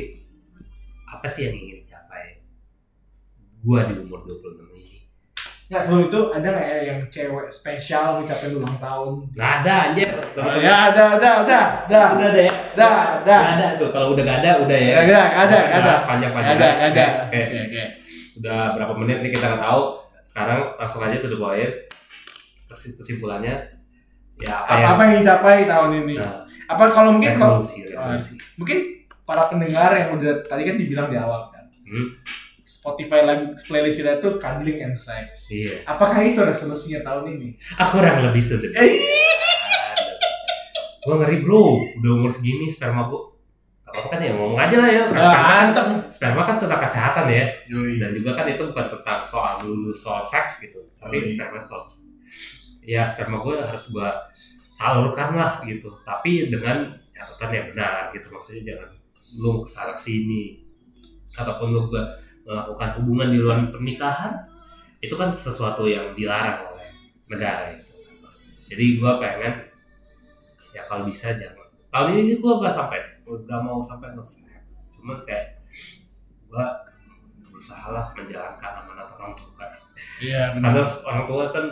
apa 1.06 1.28
sih 1.28 1.46
yang 1.46 1.54
ingin 1.54 1.84
dicapai 1.84 2.40
gua 3.60 3.84
di 3.84 3.94
umur 3.94 4.24
26 4.24 4.72
ini 4.72 4.75
Nggak 5.66 5.82
sebelum 5.82 6.02
itu 6.06 6.20
ada 6.30 6.46
nggak 6.46 6.66
ya 6.70 6.78
yang 6.86 7.00
cewek 7.10 7.46
spesial 7.50 8.22
ngucapin 8.22 8.54
ulang 8.54 8.78
tahun? 8.78 9.12
nggak 9.34 9.52
ada 9.62 9.74
anjir. 9.90 10.08
Oh, 10.38 10.54
ya? 10.62 10.94
Ada 10.94 11.02
ada 11.18 11.30
ada 11.42 11.58
ada. 11.82 12.00
Udah 12.14 12.28
ada 12.30 12.38
ya 12.38 12.54
ada. 12.54 12.88
Ada 13.18 13.18
Nggak 13.26 13.42
ada 13.50 13.66
tuh. 13.74 13.88
Kalau 13.90 14.06
udah 14.14 14.22
gak 14.22 14.38
ada 14.46 14.50
udah 14.62 14.78
ya. 14.78 14.94
Ada 15.02 15.18
ada 15.42 15.58
ada. 15.74 15.92
Panjang 16.06 16.30
panjang 16.30 16.54
ada 16.54 16.68
ada. 16.86 17.06
oke 17.26 17.40
Oke 17.42 17.58
oke. 17.66 17.82
udah 18.36 18.60
berapa 18.78 18.92
menit 18.94 19.18
nih 19.26 19.30
kita 19.34 19.46
nggak 19.50 19.62
tahu. 19.66 19.82
Sekarang 20.22 20.60
langsung 20.78 21.00
aja 21.02 21.16
tuh 21.18 21.30
Kes- 22.66 22.94
kesimpulannya 22.98 23.54
ya 24.36 24.54
apa, 24.62 24.70
Apa, 24.70 24.74
yang 24.78 24.90
apa 24.94 25.00
yang 25.02 25.14
dicapai 25.22 25.56
tahun 25.66 25.90
ini? 26.04 26.14
Nah, 26.20 26.44
Apa 26.66 26.82
kalau 26.90 27.10
mungkin 27.14 27.30
kalau 27.34 27.58
resolusi 27.58 27.86
resolusi. 27.90 28.34
Mungkin 28.54 28.78
para 29.26 29.50
pendengar 29.50 29.90
yang 29.98 30.14
udah 30.14 30.46
tadi 30.46 30.62
kan 30.62 30.76
dibilang 30.78 31.10
di 31.10 31.18
awal 31.18 31.50
kan. 31.50 31.64
Hmm. 31.86 32.06
Spotify 32.86 33.26
lagu 33.26 33.50
playlist 33.66 33.98
kita 33.98 34.22
itu 34.22 34.38
cuddling 34.38 34.78
and 34.78 34.94
sex. 34.94 35.50
iya. 35.50 35.82
Apakah 35.82 36.22
itu 36.22 36.38
resolusinya 36.38 37.02
tahun 37.02 37.34
ini? 37.34 37.48
aku 37.74 37.98
kurang 37.98 38.22
lebih 38.22 38.38
sedih 38.38 38.70
gue 41.06 41.14
ngeri 41.14 41.38
bro. 41.46 41.86
Udah 42.02 42.12
umur 42.18 42.30
segini 42.30 42.66
sperma 42.66 43.06
gue 43.06 43.22
apa-apa 43.86 44.08
kan 44.10 44.20
ya 44.20 44.34
ngomong 44.34 44.58
aja 44.58 44.76
lah 44.82 44.90
ya. 44.90 45.02
Sperma, 45.06 45.30
Ah, 45.30 45.62
sperma 46.10 46.42
kan 46.42 46.56
tentang 46.58 46.82
kesehatan 46.82 47.26
ya. 47.30 47.46
Yoi. 47.70 48.02
dan 48.02 48.10
juga 48.10 48.34
kan 48.34 48.46
itu 48.50 48.62
bukan 48.66 48.86
tentang 48.90 49.22
soal 49.22 49.54
dulu 49.62 49.94
soal 49.94 50.18
seks 50.26 50.66
gitu. 50.66 50.82
Tapi 50.98 51.22
iya. 51.22 51.30
sperma 51.38 51.58
soal 51.62 51.82
ya 52.82 53.02
sperma 53.06 53.38
gue 53.38 53.54
harus 53.54 53.84
gue 53.94 54.08
salurkan 54.74 55.38
lah 55.38 55.62
gitu. 55.62 55.94
Tapi 56.02 56.50
dengan 56.50 56.90
catatan 57.14 57.50
yang 57.54 57.66
benar 57.70 58.10
gitu. 58.10 58.26
Maksudnya 58.34 58.74
jangan 58.74 58.90
lu 59.38 59.62
ke 59.62 59.70
sana 59.70 59.94
sini. 59.94 60.66
Ataupun 61.38 61.70
lu 61.70 61.86
gak 61.86 62.25
melakukan 62.46 63.02
hubungan 63.02 63.28
di 63.34 63.38
luar 63.42 63.58
pernikahan 63.68 64.32
itu 65.02 65.12
kan 65.12 65.28
sesuatu 65.28 65.84
yang 65.84 66.14
dilarang 66.14 66.70
oleh 66.72 66.88
negara 67.26 67.74
itu. 67.74 67.84
Jadi 68.70 68.84
gue 68.98 69.12
pengen 69.18 69.54
ya 70.70 70.82
kalau 70.86 71.02
bisa 71.04 71.34
jangan. 71.34 71.66
Tahun 71.90 72.14
ini 72.14 72.22
sih 72.22 72.36
gue 72.38 72.52
gak 72.62 72.72
sampai 72.72 73.02
udah 73.26 73.58
mau 73.58 73.82
sampai 73.82 74.14
ke 74.14 74.22
cuman 74.94 75.18
kayak 75.26 75.58
gue 76.46 76.66
berusaha 77.50 77.90
lah 77.90 78.06
menjalankan 78.14 78.72
amanat 78.86 79.08
orang 79.18 79.34
tua. 79.34 79.66
Iya 80.22 80.54
karena 80.54 80.82
orang 81.02 81.24
tua 81.26 81.44
kan 81.50 81.66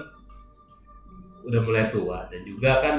udah 1.44 1.60
mulai 1.62 1.86
tua 1.92 2.24
dan 2.32 2.40
juga 2.42 2.80
kan 2.80 2.96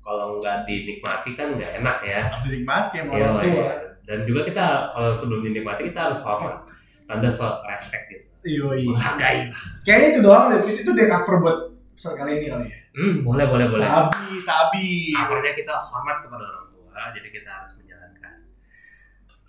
kalau 0.00 0.40
nggak 0.40 0.64
dinikmati 0.64 1.36
kan 1.36 1.52
nggak 1.58 1.84
enak 1.84 1.96
ya. 2.00 2.20
Harus 2.32 2.48
dinikmati 2.48 2.94
sama 3.04 3.12
Iya, 3.12 3.24
orang 3.28 3.36
tua. 3.44 3.44
iya. 3.44 3.72
dan 4.08 4.18
juga 4.24 4.40
kita 4.40 4.64
kalau 4.88 5.10
sebelum 5.20 5.40
dinikmati 5.44 5.82
kita 5.84 6.00
harus 6.08 6.20
hormat 6.24 6.64
tanda 7.08 7.30
so 7.32 7.64
respect 7.64 8.04
gitu 8.12 8.28
Yoi. 8.44 8.84
menghargai 8.86 9.48
Kayaknya 9.82 10.08
itu 10.14 10.20
doang 10.22 10.44
deh. 10.52 10.60
Itu 10.62 10.90
dia 10.94 11.08
cover 11.10 11.36
buat 11.42 11.58
episode 11.98 12.14
kali 12.14 12.30
ini 12.38 12.46
kali 12.46 12.66
ya. 12.70 12.78
hmm 12.94 13.26
boleh 13.26 13.46
boleh 13.50 13.66
boleh 13.66 13.82
Sabi, 13.82 14.38
sabi. 14.38 14.86
akhirnya 15.10 15.50
kita 15.50 15.74
hormat 15.74 16.22
kepada 16.22 16.44
orang 16.46 16.66
tua 16.70 16.94
jadi 17.10 17.28
kita 17.34 17.50
harus 17.50 17.74
menjalankan 17.74 18.34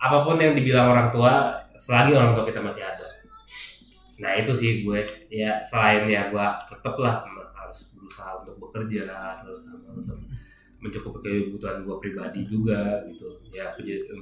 apa 0.00 0.16
pun 0.26 0.36
yang 0.42 0.58
dibilang 0.58 0.90
orang 0.90 1.08
tua 1.14 1.54
selagi 1.78 2.10
orang 2.18 2.34
tua 2.34 2.42
kita 2.42 2.58
masih 2.58 2.82
ada 2.82 3.06
nah 4.18 4.34
itu 4.34 4.52
sih 4.52 4.82
gue 4.82 5.00
ya 5.30 5.62
selain 5.62 6.10
ya 6.10 6.26
gue 6.28 6.46
tetep 6.74 6.94
lah 6.98 7.22
harus 7.54 7.94
berusaha 7.94 8.42
untuk 8.42 8.58
bekerja 8.58 9.06
terutama 9.46 9.94
untuk 9.94 10.18
mencukupi 10.82 11.48
kebutuhan 11.48 11.86
gue 11.86 11.96
pribadi 12.02 12.40
juga 12.50 13.06
gitu 13.06 13.30
ya 13.54 13.70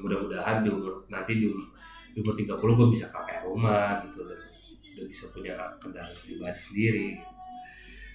mudah-mudahan 0.04 0.60
di 0.60 0.68
umur 0.68 1.00
nanti 1.08 1.40
di, 1.40 1.48
um- 1.48 1.70
di 2.14 2.18
umur 2.24 2.34
30 2.34 2.58
gue 2.58 2.88
bisa 2.92 3.06
kakek 3.10 3.44
rumah 3.46 4.00
gitu 4.04 4.24
dan 4.24 4.40
udah 4.98 5.06
bisa 5.06 5.24
punya 5.30 5.54
kendaraan 5.78 6.16
pribadi 6.24 6.60
sendiri. 6.60 7.08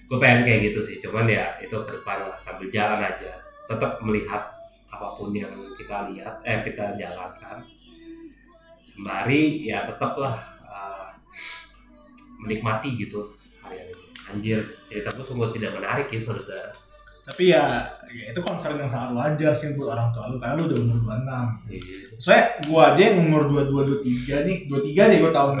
Gue 0.04 0.18
pengen 0.20 0.44
kayak 0.44 0.60
gitu 0.72 0.80
sih 0.84 0.96
cuman 1.00 1.26
ya 1.26 1.56
itu 1.62 1.72
ke 1.72 1.90
depan 2.00 2.28
lah 2.28 2.36
sambil 2.36 2.68
jalan 2.68 3.00
aja. 3.00 3.40
Tetap 3.70 4.02
melihat 4.04 4.52
apa 4.92 5.08
pun 5.18 5.34
yang 5.34 5.52
kita 5.74 6.12
lihat 6.12 6.44
eh 6.44 6.60
kita 6.62 6.94
jalankan. 6.94 7.64
Sembari 8.84 9.64
ya 9.64 9.88
tetaplah 9.88 10.38
uh, 10.68 11.08
menikmati 12.44 12.94
gitu 13.00 13.32
hari 13.64 13.80
ini 13.80 13.96
anjir 14.28 14.60
cerita 14.88 15.12
gue 15.12 15.24
sungguh 15.24 15.52
tidak 15.56 15.76
menarik 15.76 16.08
ya 16.08 16.20
saudara 16.20 16.72
Tapi 17.24 17.56
ya, 17.56 17.88
ya 18.12 18.24
itu 18.30 18.40
concern 18.44 18.76
yang 18.76 18.88
sangat 18.88 19.16
wajar 19.16 19.52
sih 19.56 19.72
buat 19.72 19.96
orang 19.96 20.12
tua 20.12 20.28
lu 20.28 20.36
karena 20.36 20.60
lu 20.60 20.68
udah 20.68 20.78
umur 20.78 20.98
26. 21.00 21.72
Iya. 21.72 21.96
Soalnya 22.20 22.44
gua 22.68 22.82
aja 22.92 23.00
yang 23.00 23.16
umur 23.24 23.42
22 23.48 24.04
23 24.04 24.46
nih, 24.46 24.56
23 24.68 25.10
nih 25.10 25.18
gua 25.24 25.32
tahun. 25.32 25.52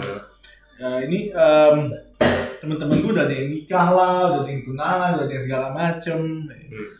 Ya 0.74 0.90
ini 1.06 1.18
em, 1.32 1.76
temen-temen 2.64 2.96
gue 3.04 3.12
udah 3.12 3.24
ada 3.28 3.34
yang 3.36 3.48
nikah 3.52 3.86
lah, 3.92 4.20
udah 4.32 4.40
ada 4.42 4.50
yang 4.50 4.64
tunangan, 4.64 5.10
udah 5.20 5.24
ada 5.28 5.34
yang 5.36 5.44
segala 5.44 5.66
macem. 5.76 6.18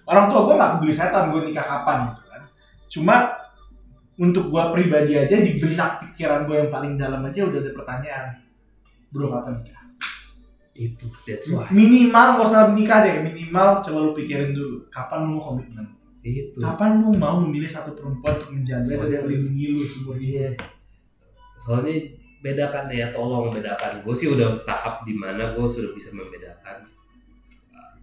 Orang 0.05 0.25
tua 0.29 0.41
gue 0.45 0.55
gak 0.61 0.73
peduli 0.79 0.93
setan 0.93 1.25
gue 1.33 1.41
nikah 1.49 1.65
kapan 1.65 1.99
gitu 2.13 2.23
kan. 2.29 2.43
Cuma 2.93 3.17
untuk 4.21 4.45
gue 4.53 4.65
pribadi 4.77 5.13
aja 5.17 5.37
di 5.41 5.57
benak 5.57 5.91
pikiran 6.05 6.45
gue 6.45 6.57
yang 6.61 6.71
paling 6.71 6.95
dalam 7.01 7.25
aja 7.25 7.41
udah 7.49 7.61
ada 7.65 7.73
pertanyaan. 7.73 8.27
Bro 9.09 9.33
kapan 9.33 9.53
nikah? 9.65 9.84
Itu 10.75 11.07
that's 11.23 11.47
why. 11.55 11.71
Minimal 11.71 12.43
gak 12.43 12.47
usah 12.51 12.75
nikah 12.75 13.07
deh, 13.07 13.23
minimal 13.23 13.79
coba 13.79 13.99
lu 14.11 14.13
pikirin 14.13 14.51
dulu. 14.51 14.83
Kapan 14.91 15.27
lu 15.27 15.39
mau 15.39 15.55
komitmen? 15.55 15.87
itu. 16.25 16.57
Kapan 16.57 17.05
lu 17.05 17.13
mau 17.15 17.37
memilih 17.37 17.69
satu 17.69 17.93
perempuan 17.93 18.41
untuk 18.41 18.51
menjaga 18.57 18.97
dan 18.97 19.29
melindungi 19.29 19.77
lu 19.77 19.85
seumur 19.85 20.17
iya. 20.17 20.57
Soalnya 21.61 22.17
bedakan 22.41 22.89
ya 22.89 23.13
tolong 23.13 23.53
bedakan. 23.53 24.01
Gue 24.01 24.17
sih 24.17 24.33
udah 24.33 24.65
tahap 24.65 25.05
di 25.05 25.13
mana 25.13 25.53
gue 25.53 25.67
sudah 25.69 25.93
bisa 25.93 26.17
membedakan 26.17 26.81
uh, 27.77 27.95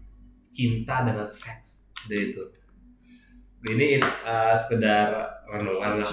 cinta 0.53 1.01
dengan 1.01 1.25
seks. 1.25 1.89
Udah 2.05 2.19
itu. 2.21 2.43
Ini 3.61 3.97
uh, 4.21 4.53
sekedar 4.53 5.41
renungan 5.49 6.05
lah. 6.05 6.09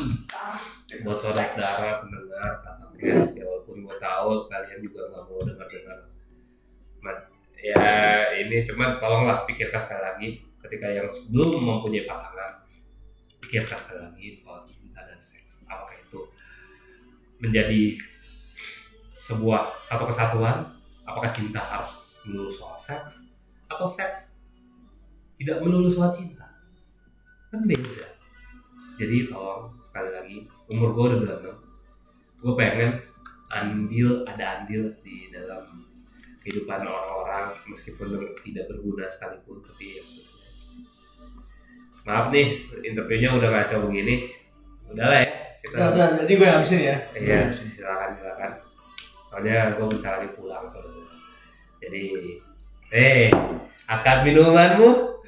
Buat 1.05 1.19
saudara 1.21 1.93
pendengar 2.01 2.79
Chris 2.99 3.39
ya 3.39 3.47
walaupun 3.47 3.87
gue 3.87 3.97
tahu 4.03 4.51
kalian 4.51 4.83
juga 4.83 5.07
nggak 5.07 5.25
mau 5.31 5.39
dengar 5.47 5.69
dengar 5.71 5.99
ya 7.59 7.85
ini 8.39 8.65
cuman 8.67 8.97
tolonglah 8.99 9.45
pikirkan 9.45 9.81
sekali 9.81 10.03
lagi. 10.03 10.29
Ketika 10.59 10.91
yang 10.91 11.07
belum 11.31 11.63
mempunyai 11.63 12.05
pasangan 12.05 12.59
pikirkan 13.39 13.79
sekali 13.79 14.01
lagi 14.03 14.27
soal 14.35 14.61
cinta 14.67 15.01
dan 15.07 15.21
seks. 15.23 15.65
Apakah 15.71 15.95
itu 15.95 16.21
menjadi 17.39 17.95
sebuah 19.15 19.79
satu 19.85 20.11
kesatuan? 20.11 20.67
Apakah 21.07 21.31
cinta 21.31 21.63
harus 21.63 22.19
melulu 22.27 22.51
soal 22.51 22.77
seks? 22.77 23.31
Atau 23.71 23.87
seks 23.87 24.37
tidak 25.39 25.63
melulu 25.63 25.87
soal 25.87 26.11
cinta? 26.11 26.51
Kan 27.49 27.65
beda. 27.65 28.19
Jadi 28.99 29.31
tolong 29.31 29.71
sekali 29.87 30.11
lagi 30.11 30.37
umur 30.69 30.93
gue 30.93 31.05
udah 31.15 31.19
berapa 31.23 31.51
gue 32.39 32.53
pengen 32.55 32.93
andil 33.51 34.23
ada 34.23 34.63
andil 34.63 34.93
di 35.03 35.33
dalam 35.33 35.78
kehidupan 36.49 36.81
orang-orang 36.81 37.53
meskipun 37.69 38.17
tidak 38.41 38.65
berguna 38.73 39.05
sekalipun 39.05 39.61
tapi 39.61 40.01
ya 40.01 40.05
maaf 42.09 42.33
nih 42.33 42.65
interviewnya 42.81 43.37
udah 43.37 43.49
ngaco 43.53 43.93
begini 43.93 44.33
udahlah 44.89 45.21
ya 45.21 45.49
kita 45.59 45.75
Udah, 45.75 45.89
udah, 45.91 46.07
jadi 46.23 46.33
gue 46.39 46.49
habisin 46.49 46.81
ya. 46.87 46.97
Iya, 47.19 47.41
silakan 47.51 48.15
silakan. 48.15 48.51
Soalnya 49.27 49.75
gue 49.75 49.87
bentar 49.91 50.23
lagi 50.23 50.31
pulang 50.39 50.65
saudara. 50.71 51.03
Jadi, 51.83 52.03
eh, 52.95 53.27
akad 53.91 54.23
minumanmu 54.23 55.19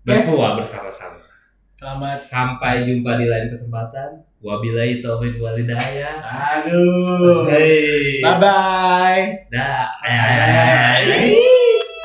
bersua 0.00 0.56
bersama-sama. 0.56 1.20
Selamat. 1.76 2.18
Sampai 2.18 2.88
jumpa 2.88 3.20
di 3.20 3.28
lain 3.28 3.52
kesempatan. 3.52 4.29
Wabillahi 4.40 5.04
taufiq 5.04 5.36
walhidayah. 5.36 6.24
Aduh. 6.24 7.44
Hei, 7.52 8.24
Bye 8.24 8.36
bye. 8.40 9.24
dah. 9.52 11.44